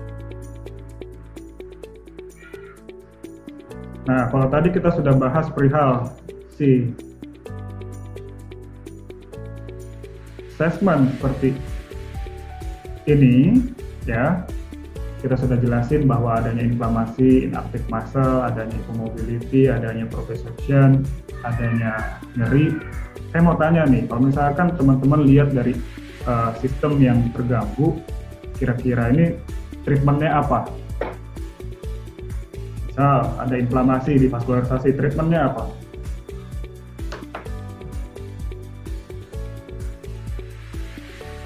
Nah, 4.07 4.27
kalau 4.31 4.47
tadi 4.47 4.71
kita 4.71 4.91
sudah 4.91 5.15
bahas 5.15 5.47
perihal 5.51 6.15
si 6.55 6.91
assessment 10.51 11.11
seperti 11.19 11.55
ini 13.07 13.65
ya 14.05 14.45
kita 15.21 15.37
sudah 15.37 15.57
jelasin 15.61 16.09
bahwa 16.09 16.41
adanya 16.41 16.65
inflamasi, 16.65 17.45
inactive 17.45 17.85
muscle, 17.93 18.41
adanya 18.41 18.73
hypomobility, 18.73 19.69
adanya 19.69 20.09
proprioception, 20.09 21.05
adanya 21.45 22.17
nyeri. 22.33 22.73
Saya 23.29 23.41
mau 23.45 23.53
tanya 23.55 23.85
nih, 23.85 24.09
kalau 24.09 24.25
misalkan 24.25 24.73
teman-teman 24.75 25.21
lihat 25.29 25.53
dari 25.53 25.77
uh, 26.25 26.51
sistem 26.57 26.97
yang 26.97 27.29
terganggu, 27.37 28.01
kira-kira 28.57 29.13
ini 29.13 29.37
treatmentnya 29.85 30.41
apa? 30.41 30.65
Misal 32.89 33.29
ada 33.37 33.55
inflamasi 33.55 34.17
di 34.17 34.27
vaskularisasi, 34.27 34.97
treatmentnya 34.97 35.53
apa? 35.53 35.65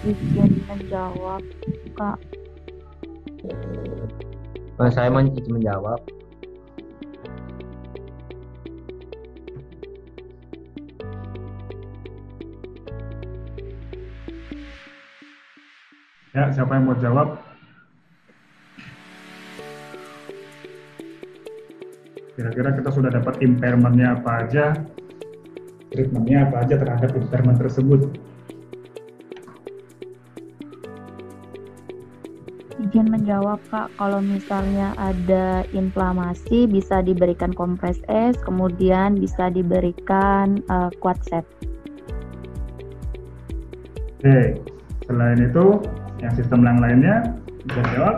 izin 0.05 0.61
menjawab 0.69 1.41
kak 1.97 2.21
Nah, 4.75 4.91
mau 4.91 5.23
izin 5.23 5.53
menjawab. 5.55 5.99
Ya, 16.35 16.51
siapa 16.51 16.75
yang 16.75 16.91
mau 16.91 16.99
jawab? 16.99 17.39
Kira-kira 22.35 22.75
kita 22.75 22.89
sudah 22.91 23.07
dapat 23.07 23.39
impairmentnya 23.39 24.19
apa 24.19 24.43
aja? 24.43 24.75
Treatmentnya 25.95 26.51
apa 26.51 26.67
aja 26.67 26.75
terhadap 26.75 27.15
impairment 27.15 27.55
tersebut? 27.63 28.19
Izin 32.95 33.11
menjawab 33.11 33.59
kak 33.67 33.91
kalau 33.99 34.23
misalnya 34.23 34.95
ada 34.95 35.67
inflamasi 35.75 36.63
bisa 36.63 37.03
diberikan 37.03 37.51
kompres 37.51 37.99
es 38.07 38.39
kemudian 38.39 39.19
bisa 39.19 39.51
diberikan 39.51 40.63
uh, 40.71 40.87
set 41.27 41.43
Oke, 44.23 44.63
selain 45.11 45.43
itu, 45.43 45.65
yang 46.23 46.33
sistem 46.39 46.63
yang 46.63 46.79
lainnya 46.79 47.35
bisa 47.67 47.83
jawab. 47.91 48.15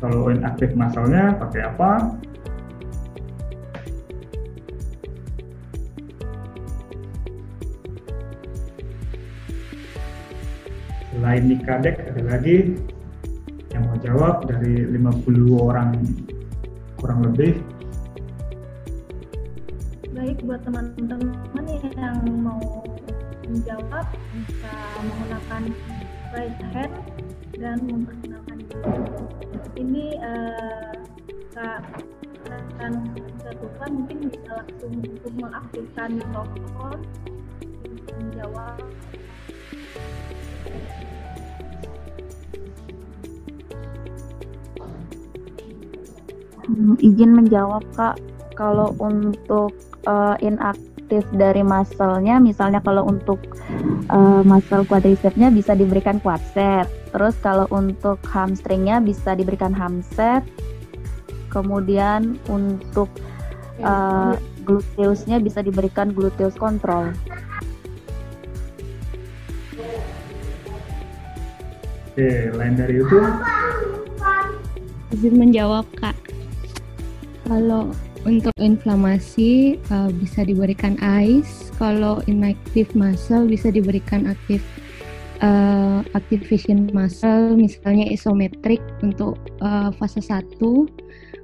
Kalau 0.00 0.32
inaktif 0.32 0.72
masalnya 0.72 1.36
pakai 1.36 1.68
apa? 1.68 2.16
Selain 11.22 11.46
Nikadek 11.46 12.02
ada 12.02 12.34
lagi 12.34 12.74
yang 13.70 13.86
mau 13.86 13.94
jawab 14.02 14.42
dari 14.42 14.90
50 14.90 15.54
orang 15.54 15.94
kurang 16.98 17.22
lebih 17.30 17.62
baik 20.18 20.42
buat 20.42 20.66
teman-teman 20.66 21.62
yang 21.94 22.18
mau 22.42 22.58
menjawab 23.46 24.02
bisa 24.34 24.74
menggunakan 24.98 25.62
raise 26.34 26.62
hand 26.74 26.94
dan 27.54 27.78
memperkenalkan 27.86 28.58
diri. 28.66 29.22
Ini 29.78 30.04
uh, 30.26 30.90
Kak 31.54 32.02
akan 32.50 32.92
Tuhan 33.46 33.90
mungkin 33.94 34.18
bisa 34.26 34.58
langsung 34.58 34.90
untuk 34.98 35.34
mengaktifkan 35.38 36.18
mikrofon 36.18 36.98
menjawab 38.10 38.82
Hmm, 46.62 46.94
izin 47.02 47.34
menjawab 47.34 47.82
kak, 47.98 48.16
kalau 48.54 48.94
untuk 49.02 49.74
uh, 50.06 50.38
inaktif 50.38 51.26
dari 51.34 51.60
muscle-nya, 51.66 52.38
misalnya 52.38 52.78
kalau 52.80 53.02
untuk 53.04 53.42
uh, 54.08 54.40
muscle 54.46 54.86
quadricepsnya 54.86 55.50
bisa 55.50 55.74
diberikan 55.74 56.22
quadset, 56.22 56.86
terus 57.10 57.34
kalau 57.42 57.66
untuk 57.74 58.22
hamstringnya 58.24 59.02
bisa 59.02 59.34
diberikan 59.34 59.74
hamset, 59.74 60.46
kemudian 61.52 62.40
untuk 62.48 63.10
uh, 63.84 64.38
gluteusnya 64.64 65.42
bisa 65.42 65.60
diberikan 65.60 66.14
gluteus 66.14 66.56
control. 66.56 67.10
Oke, 72.12 72.52
lain 72.52 72.76
dari 72.76 73.00
itu 73.00 73.18
izin 75.16 75.40
menjawab 75.40 75.88
kak 75.96 76.16
kalau 77.48 77.88
untuk 78.28 78.54
inflamasi 78.60 79.80
uh, 79.88 80.12
bisa 80.14 80.46
diberikan 80.46 80.94
ice, 81.00 81.74
kalau 81.80 82.22
inactive 82.30 82.92
muscle 82.94 83.48
bisa 83.48 83.72
diberikan 83.72 84.30
aktif 84.30 84.62
uh, 85.42 86.06
activation 86.14 86.86
muscle, 86.94 87.58
misalnya 87.58 88.06
isometrik 88.12 88.80
untuk 89.02 89.40
uh, 89.64 89.90
fase 89.98 90.22
1. 90.22 90.60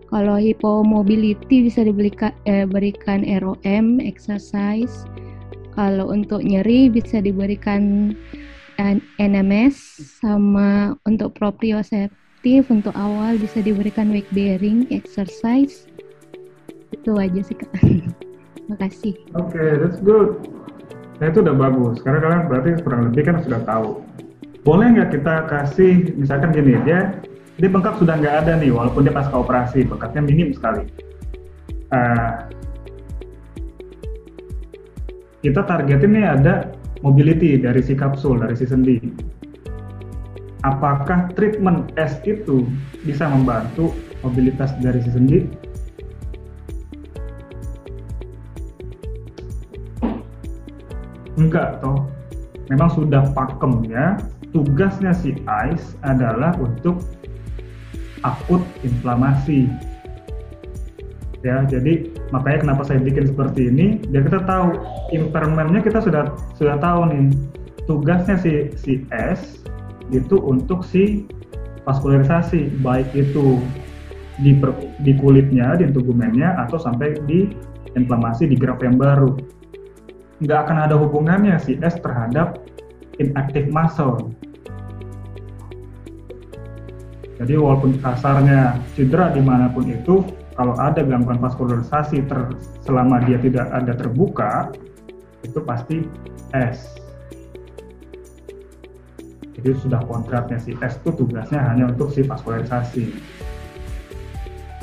Kalau 0.09 0.37
hypomobility 0.41 1.69
bisa 1.69 1.85
diberikan 1.85 2.33
eh, 2.49 2.65
ROM 3.41 3.87
exercise. 4.01 5.05
Kalau 5.77 6.09
untuk 6.09 6.41
nyeri 6.41 6.89
bisa 6.89 7.21
diberikan 7.21 8.13
NMS 9.19 9.99
sama 10.23 10.95
untuk 11.03 11.35
proprioceptif 11.35 12.71
untuk 12.71 12.95
awal 12.95 13.35
bisa 13.35 13.59
diberikan 13.59 14.15
weight 14.15 14.31
bearing 14.31 14.87
exercise. 14.95 15.91
Itu 16.95 17.19
aja 17.19 17.43
sih 17.43 17.59
kak. 17.59 17.75
Makasih. 18.71 19.19
Oke 19.35 19.59
okay, 19.59 19.71
that's 19.83 19.99
good. 19.99 20.39
Nah 21.19 21.27
itu 21.27 21.43
udah 21.43 21.57
bagus. 21.59 21.99
Karena 22.07 22.23
kalian 22.23 22.43
berarti 22.47 22.69
kurang 22.87 23.11
lebih 23.11 23.23
kan 23.27 23.37
sudah 23.43 23.61
tahu. 23.67 23.99
Boleh 24.63 24.95
nggak 24.95 25.11
kita 25.19 25.35
kasih 25.51 26.15
misalkan 26.15 26.55
gini 26.55 26.79
dia 26.87 27.19
dia 27.59 27.69
bengkak 27.69 27.99
sudah 27.99 28.15
nggak 28.15 28.47
ada 28.47 28.53
nih 28.63 28.71
walaupun 28.71 29.03
dia 29.03 29.15
pasca 29.15 29.35
operasi 29.35 29.83
bengkaknya 29.83 30.23
minim 30.23 30.55
sekali. 30.55 30.87
Uh, 31.91 32.47
kita 35.43 35.67
targetin 35.67 36.15
nih 36.15 36.27
ada 36.31 36.78
mobility 37.03 37.59
dari 37.59 37.81
si 37.83 37.95
kapsul 37.95 38.43
dari 38.43 38.55
si 38.59 38.67
sendi. 38.67 38.99
Apakah 40.67 41.31
treatment 41.39 41.95
S 41.95 42.19
itu 42.27 42.67
bisa 43.07 43.31
membantu 43.31 43.95
mobilitas 44.27 44.75
dari 44.83 44.99
si 44.99 45.11
sendi? 45.15 45.39
Enggak 51.39 51.79
toh. 51.79 52.11
Memang 52.67 52.91
sudah 52.91 53.31
pakem 53.33 53.87
ya. 53.87 54.19
Tugasnya 54.51 55.15
si 55.15 55.39
ICE 55.47 55.95
adalah 56.03 56.57
untuk 56.59 56.99
akut 58.27 58.65
inflamasi 58.83 59.71
ya. 61.43 61.65
Jadi 61.67 62.13
makanya 62.31 62.69
kenapa 62.69 62.83
saya 62.87 63.03
bikin 63.03 63.31
seperti 63.31 63.71
ini 63.71 64.03
biar 64.11 64.27
kita 64.27 64.41
tahu 64.47 64.79
impairmentnya 65.15 65.81
kita 65.83 66.03
sudah 66.03 66.35
sudah 66.59 66.77
tahu 66.79 67.11
nih. 67.11 67.27
Tugasnya 67.89 68.37
si 68.37 68.69
si 68.77 68.93
S 69.09 69.65
itu 70.13 70.37
untuk 70.41 70.85
si 70.85 71.25
vaskularisasi 71.89 72.85
baik 72.85 73.09
itu 73.17 73.57
di, 74.45 74.53
per, 74.55 74.77
di 75.01 75.17
kulitnya 75.17 75.75
di 75.81 75.89
tegumennya 75.89 76.61
atau 76.69 76.77
sampai 76.77 77.17
di 77.25 77.49
inflamasi 77.97 78.47
di 78.47 78.57
graf 78.61 78.85
yang 78.85 79.01
baru. 79.01 79.35
Nggak 80.45 80.59
akan 80.69 80.79
ada 80.85 80.95
hubungannya 81.01 81.57
si 81.59 81.81
S 81.81 81.97
terhadap 81.99 82.61
inactive 83.19 83.73
muscle. 83.73 84.31
Jadi 87.39 87.55
walaupun 87.55 88.03
kasarnya 88.03 88.83
cedera 88.99 89.31
di 89.31 89.39
mana 89.39 89.71
pun 89.71 89.87
itu, 89.87 90.27
kalau 90.59 90.75
ada 90.75 91.07
gangguan 91.07 91.39
vaskularisasi 91.39 92.27
ter, 92.27 92.51
selama 92.83 93.23
dia 93.23 93.39
tidak 93.39 93.71
ada 93.71 93.95
terbuka, 93.95 94.75
itu 95.47 95.63
pasti 95.63 96.03
S. 96.51 96.99
Jadi 99.55 99.71
sudah 99.79 100.03
kontraknya 100.03 100.59
si 100.59 100.75
S 100.83 100.99
itu 100.99 101.15
tugasnya 101.15 101.63
hanya 101.63 101.95
untuk 101.95 102.11
si 102.11 102.27
vaskularisasi. 102.27 103.07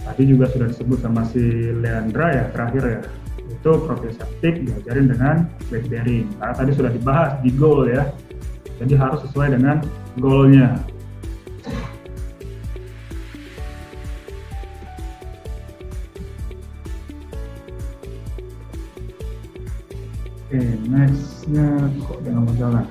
Tadi 0.07 0.23
juga 0.23 0.47
sudah 0.47 0.71
disebut 0.71 1.03
sama 1.03 1.27
si 1.27 1.43
Leandra 1.75 2.31
ya 2.31 2.45
terakhir 2.55 2.83
ya 2.87 3.01
itu 3.45 3.71
proprioseptik 3.83 4.63
diajarin 4.63 5.11
dengan 5.11 5.35
weight 5.69 5.85
bearing 5.89 6.25
karena 6.41 6.53
tadi 6.57 6.71
sudah 6.73 6.91
dibahas 6.93 7.31
di 7.45 7.53
goal 7.53 7.85
ya 7.85 8.09
jadi 8.81 8.93
harus 8.97 9.21
sesuai 9.29 9.53
dengan 9.53 9.85
goalnya 10.17 10.81
nextnya 20.95 21.67
kok 22.07 22.23
mau 22.23 22.55
jalan? 22.55 22.87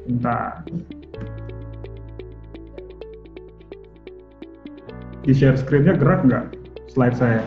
Sebentar. 0.00 0.64
di 5.26 5.34
share 5.34 5.58
screen-nya 5.58 5.98
gerak 5.98 6.22
nggak 6.22 6.46
slide 6.86 7.18
saya? 7.18 7.42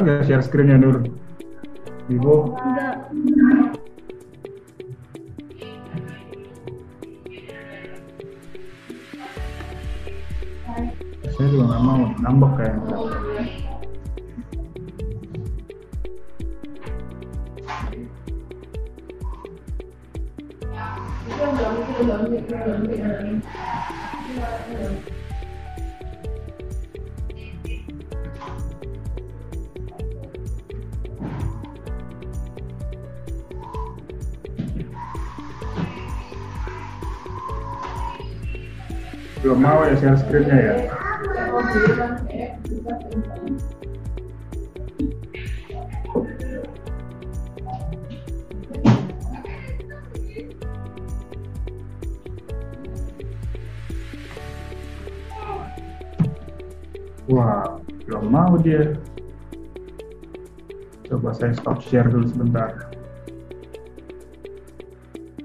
Jalan 0.00 0.16
nggak 0.16 0.32
share 0.32 0.40
screen-nya 0.40 0.80
Nur? 0.80 0.96
Vivo. 2.08 2.56
Enggak. 2.56 3.12
Saya 11.36 11.46
juga 11.52 11.64
nggak 11.68 11.82
mau 11.84 12.00
nambah 12.16 12.50
kayaknya. 12.56 12.96
Belum 39.50 39.66
mau 39.66 39.82
ya 39.82 39.98
share 39.98 40.14
screen-nya 40.14 40.58
ya? 40.62 40.74
Wah, 57.26 57.82
belum 58.06 58.30
mau 58.30 58.54
dia. 58.62 58.94
Coba 61.10 61.34
saya 61.34 61.50
stop 61.58 61.82
share 61.82 62.06
dulu 62.06 62.30
sebentar. 62.30 62.70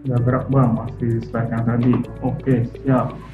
Gak 0.05 0.21
gerak 0.21 0.45
bang, 0.53 0.69
masih 0.77 1.25
slide 1.25 1.49
yang 1.49 1.65
tadi. 1.65 1.93
Oke, 2.21 2.69
siap. 2.85 3.24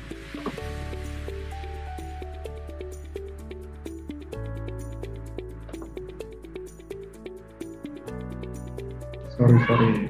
Sorry. 9.61 10.09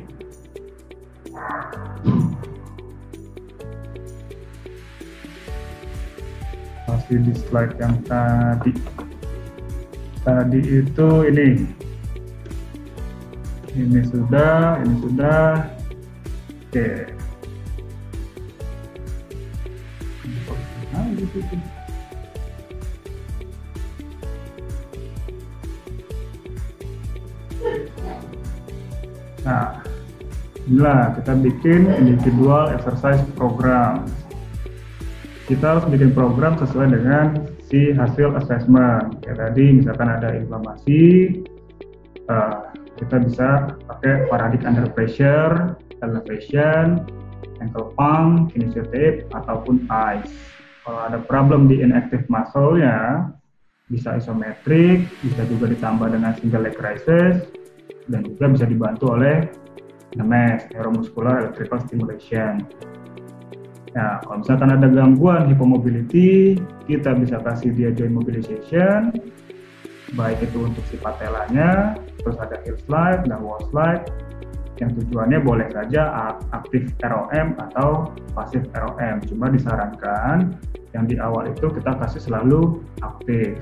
Masih 6.87 7.17
di 7.19 7.33
slide 7.35 7.75
yang 7.79 7.95
tadi. 8.07 8.71
Tadi 10.23 10.59
itu 10.63 11.09
ini. 11.27 11.49
Ini 13.75 14.01
sudah, 14.07 14.79
ini 14.83 14.95
sudah. 15.03 15.67
Oke. 16.71 17.11
Gitu. 21.19 21.80
Nah, 29.51 29.83
inilah 30.63 31.19
kita 31.19 31.35
bikin 31.43 31.91
individual 31.91 32.71
exercise 32.71 33.19
program. 33.35 34.07
Kita 35.51 35.75
harus 35.75 35.85
bikin 35.91 36.15
program 36.15 36.55
sesuai 36.55 36.95
dengan 36.95 37.51
si 37.67 37.91
hasil 37.91 38.39
assessment. 38.39 39.19
Kayak 39.19 39.51
tadi 39.51 39.65
misalkan 39.83 40.07
ada 40.07 40.31
inflamasi, 40.39 41.03
eh, 42.31 42.55
kita 42.95 43.27
bisa 43.27 43.75
pakai 43.91 44.31
paradik 44.31 44.63
under 44.63 44.87
pressure, 44.95 45.75
elevation, 45.99 47.03
ankle 47.59 47.91
pump, 47.99 48.55
kinesiotape, 48.55 49.27
ataupun 49.35 49.83
ice. 50.15 50.31
Kalau 50.87 51.11
ada 51.11 51.19
problem 51.27 51.67
di 51.67 51.83
inactive 51.83 52.23
muscle-nya, 52.31 53.27
bisa 53.91 54.15
isometrik, 54.15 55.03
bisa 55.19 55.43
juga 55.51 55.67
ditambah 55.67 56.07
dengan 56.15 56.31
single 56.39 56.63
leg 56.63 56.79
raises, 56.79 57.51
dan 58.07 58.25
juga 58.25 58.49
bisa 58.49 58.65
dibantu 58.65 59.13
oleh 59.13 59.45
NMS, 60.17 60.71
Neuromuscular 60.73 61.45
Electrical 61.45 61.79
Stimulation. 61.85 62.65
Nah, 63.91 64.23
kalau 64.23 64.39
misalkan 64.39 64.71
ada 64.71 64.87
gangguan 64.87 65.51
hypomobility, 65.51 66.55
kita 66.87 67.11
bisa 67.15 67.43
kasih 67.43 67.75
dia 67.75 67.91
joint 67.91 68.15
mobilization, 68.15 69.11
baik 70.15 70.39
itu 70.43 70.63
untuk 70.63 70.83
si 70.87 70.95
patelanya, 70.95 71.99
terus 72.23 72.39
ada 72.39 72.55
heel 72.63 72.79
slide 72.87 73.27
dan 73.27 73.43
wall 73.43 73.59
slide, 73.67 74.07
yang 74.79 74.95
tujuannya 74.97 75.39
boleh 75.43 75.67
saja 75.75 76.33
aktif 76.55 76.89
ROM 77.05 77.53
atau 77.69 78.09
pasif 78.33 78.63
ROM. 78.73 79.21
Cuma 79.27 79.51
disarankan 79.51 80.57
yang 80.95 81.05
di 81.05 81.21
awal 81.21 81.51
itu 81.51 81.69
kita 81.69 81.91
kasih 82.01 82.31
selalu 82.31 82.81
aktif. 83.05 83.59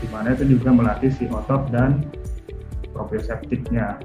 Di 0.00 0.06
mana 0.12 0.36
itu 0.36 0.58
juga 0.58 0.74
melatih 0.74 1.08
si 1.14 1.24
otot 1.30 1.70
dan 1.72 2.04
proprioceptiknya. 3.00 3.96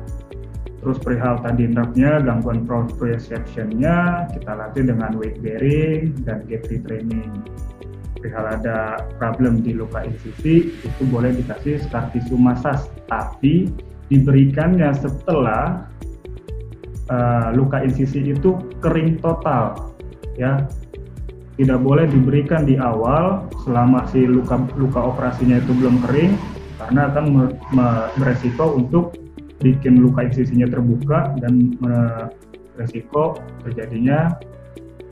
Terus 0.79 1.01
perihal 1.01 1.41
tadi 1.43 1.67
nerve-nya, 1.67 2.23
gangguan 2.23 2.63
proprioception-nya, 2.63 4.29
kita 4.37 4.51
latih 4.53 4.85
dengan 4.87 5.17
weight 5.19 5.41
bearing 5.43 6.13
dan 6.23 6.45
gait 6.47 6.63
retraining. 6.69 7.41
Perihal 8.21 8.61
ada 8.61 9.01
problem 9.17 9.65
di 9.65 9.73
luka 9.73 10.05
insisi, 10.05 10.71
itu 10.71 11.03
boleh 11.09 11.33
dikasih 11.35 11.81
scar 11.83 12.13
tissue 12.13 12.37
massage, 12.37 12.85
tapi 13.09 13.73
diberikannya 14.13 14.93
setelah 14.93 15.89
uh, 17.09 17.49
luka 17.57 17.81
insisi 17.81 18.31
itu 18.31 18.53
kering 18.77 19.17
total, 19.25 19.93
ya. 20.37 20.69
Tidak 21.57 21.81
boleh 21.81 22.05
diberikan 22.05 22.67
di 22.67 22.77
awal 22.77 23.47
selama 23.65 24.05
si 24.13 24.21
luka 24.27 24.61
luka 24.77 25.01
operasinya 25.01 25.57
itu 25.57 25.73
belum 25.73 26.03
kering, 26.05 26.37
karena 26.87 27.09
akan 27.09 27.25
beresiko 28.17 28.77
untuk 28.77 29.17
bikin 29.63 30.03
luka 30.03 30.27
insisinya 30.27 30.69
terbuka 30.69 31.33
dan 31.41 31.73
beresiko 32.75 33.39
terjadinya 33.65 34.35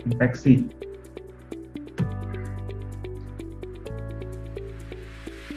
infeksi. 0.05 0.67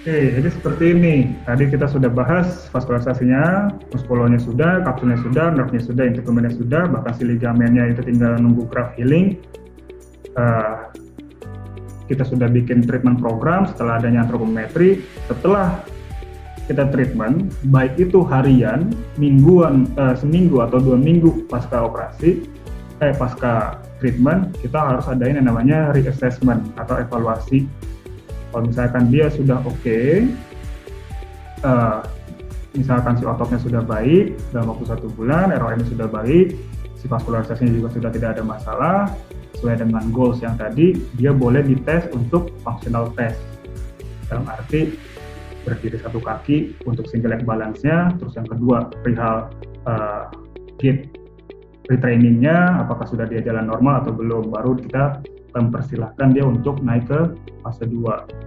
Oke, 0.07 0.39
jadi 0.39 0.49
seperti 0.55 0.85
ini. 0.95 1.35
Tadi 1.43 1.67
kita 1.67 1.91
sudah 1.91 2.07
bahas 2.07 2.71
vaskularisasinya, 2.71 3.75
muskolonya 3.91 4.39
sudah, 4.39 4.87
kapsulnya 4.87 5.19
sudah, 5.19 5.51
nerve-nya 5.51 5.83
sudah, 5.83 6.07
integumennya 6.07 6.55
sudah, 6.55 6.87
bahkan 6.87 7.11
si 7.19 7.27
ligamennya 7.27 7.91
itu 7.91 8.07
tinggal 8.07 8.39
nunggu 8.39 8.71
graft 8.71 8.95
healing. 8.95 9.35
Uh, 10.39 10.95
kita 12.07 12.23
sudah 12.23 12.47
bikin 12.47 12.87
treatment 12.87 13.19
program 13.19 13.67
setelah 13.67 13.99
adanya 13.99 14.23
antropometri. 14.23 15.03
Setelah 15.27 15.83
kita 16.67 16.91
treatment, 16.91 17.55
baik 17.71 17.95
itu 17.99 18.27
harian, 18.27 18.91
mingguan, 19.17 19.87
uh, 19.95 20.19
seminggu 20.19 20.63
atau 20.67 20.83
dua 20.83 20.99
minggu 20.99 21.47
pasca 21.47 21.87
operasi, 21.87 22.43
eh 22.99 23.15
pasca 23.15 23.79
treatment, 24.03 24.51
kita 24.59 24.77
harus 24.77 25.07
adain 25.07 25.39
yang 25.39 25.47
namanya 25.47 25.95
reassessment 25.95 26.67
atau 26.75 26.99
evaluasi. 26.99 27.71
Kalau 28.51 28.67
misalkan 28.67 29.09
dia 29.15 29.31
sudah 29.31 29.63
oke, 29.63 29.79
okay, 29.79 30.27
uh, 31.63 32.03
misalkan 32.75 33.15
si 33.17 33.25
ototnya 33.25 33.59
sudah 33.63 33.83
baik 33.87 34.35
dalam 34.51 34.75
waktu 34.75 34.85
satu 34.91 35.07
bulan, 35.15 35.55
ROM 35.55 35.87
sudah 35.87 36.11
baik, 36.11 36.59
si 36.99 37.07
vaskularisasinya 37.07 37.73
juga 37.73 37.89
sudah 37.95 38.11
tidak 38.11 38.39
ada 38.39 38.43
masalah, 38.43 38.99
sesuai 39.57 39.87
dengan 39.87 40.05
goals 40.13 40.45
yang 40.45 40.59
tadi, 40.61 40.99
dia 41.17 41.33
boleh 41.33 41.65
dites 41.65 42.11
untuk 42.13 42.53
functional 42.61 43.09
test. 43.17 43.41
Dalam 44.29 44.45
arti 44.51 44.99
berdiri 45.67 45.99
satu 45.99 46.23
kaki 46.23 46.79
untuk 46.87 47.11
single 47.11 47.35
leg 47.35 47.43
balance-nya, 47.43 48.15
terus 48.23 48.39
yang 48.39 48.47
kedua 48.47 48.87
perihal 49.03 49.51
uh, 49.91 50.31
gait 50.79 51.11
retrainingnya, 51.91 52.87
apakah 52.87 53.07
sudah 53.07 53.27
dia 53.27 53.43
jalan 53.43 53.67
normal 53.67 54.07
atau 54.07 54.15
belum, 54.15 54.55
baru 54.55 54.79
kita 54.79 55.27
mempersilahkan 55.59 56.31
dia 56.31 56.47
untuk 56.47 56.79
naik 56.87 57.11
ke 57.11 57.21
fase 57.67 57.85
2. 57.91 58.47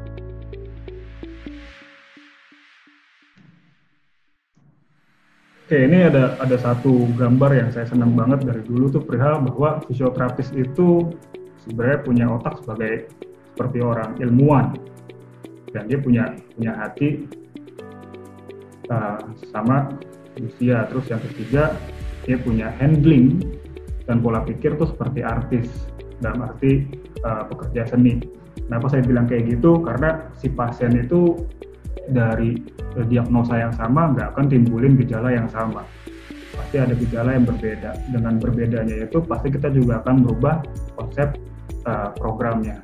Oke, 5.70 5.86
ini 5.86 6.01
ada 6.01 6.34
ada 6.41 6.57
satu 6.57 7.05
gambar 7.13 7.53
yang 7.53 7.70
saya 7.70 7.86
senang 7.86 8.17
banget 8.17 8.41
dari 8.41 8.65
dulu 8.65 8.89
tuh 8.89 9.05
perihal 9.05 9.38
bahwa 9.45 9.78
fisioterapis 9.86 10.49
itu 10.57 11.13
sebenarnya 11.61 11.99
punya 12.01 12.26
otak 12.26 12.57
sebagai 12.65 13.13
seperti 13.53 13.78
orang 13.78 14.17
ilmuwan 14.17 14.74
dan 15.74 15.86
dia 15.86 15.99
punya 16.01 16.24
punya 16.57 16.72
hati 16.78 17.26
uh, 18.89 19.22
sama 19.53 19.93
manusia. 20.38 20.86
Terus 20.89 21.05
yang 21.09 21.22
ketiga 21.32 21.63
dia 22.26 22.38
punya 22.38 22.67
handling 22.78 23.41
dan 24.05 24.22
pola 24.22 24.41
pikir 24.45 24.78
tuh 24.78 24.89
seperti 24.89 25.22
artis 25.22 25.70
dalam 26.20 26.45
arti 26.45 26.89
uh, 27.24 27.45
pekerja 27.47 27.89
seni. 27.95 28.20
Kenapa 28.70 28.86
saya 28.91 29.01
bilang 29.01 29.26
kayak 29.26 29.49
gitu? 29.49 29.82
Karena 29.82 30.30
si 30.38 30.49
pasien 30.49 30.93
itu 30.93 31.38
dari 32.09 32.57
diagnosa 33.09 33.57
yang 33.57 33.74
sama 33.74 34.13
nggak 34.13 34.34
akan 34.34 34.45
timbulin 34.49 34.97
gejala 34.97 35.34
yang 35.34 35.49
sama. 35.49 35.86
Pasti 36.53 36.78
ada 36.78 36.93
gejala 36.93 37.34
yang 37.38 37.45
berbeda. 37.49 37.97
Dengan 38.13 38.38
berbedanya 38.38 39.05
itu 39.05 39.22
pasti 39.26 39.53
kita 39.53 39.74
juga 39.74 40.05
akan 40.05 40.26
merubah 40.26 40.61
konsep 40.97 41.38
uh, 41.86 42.13
programnya. 42.17 42.82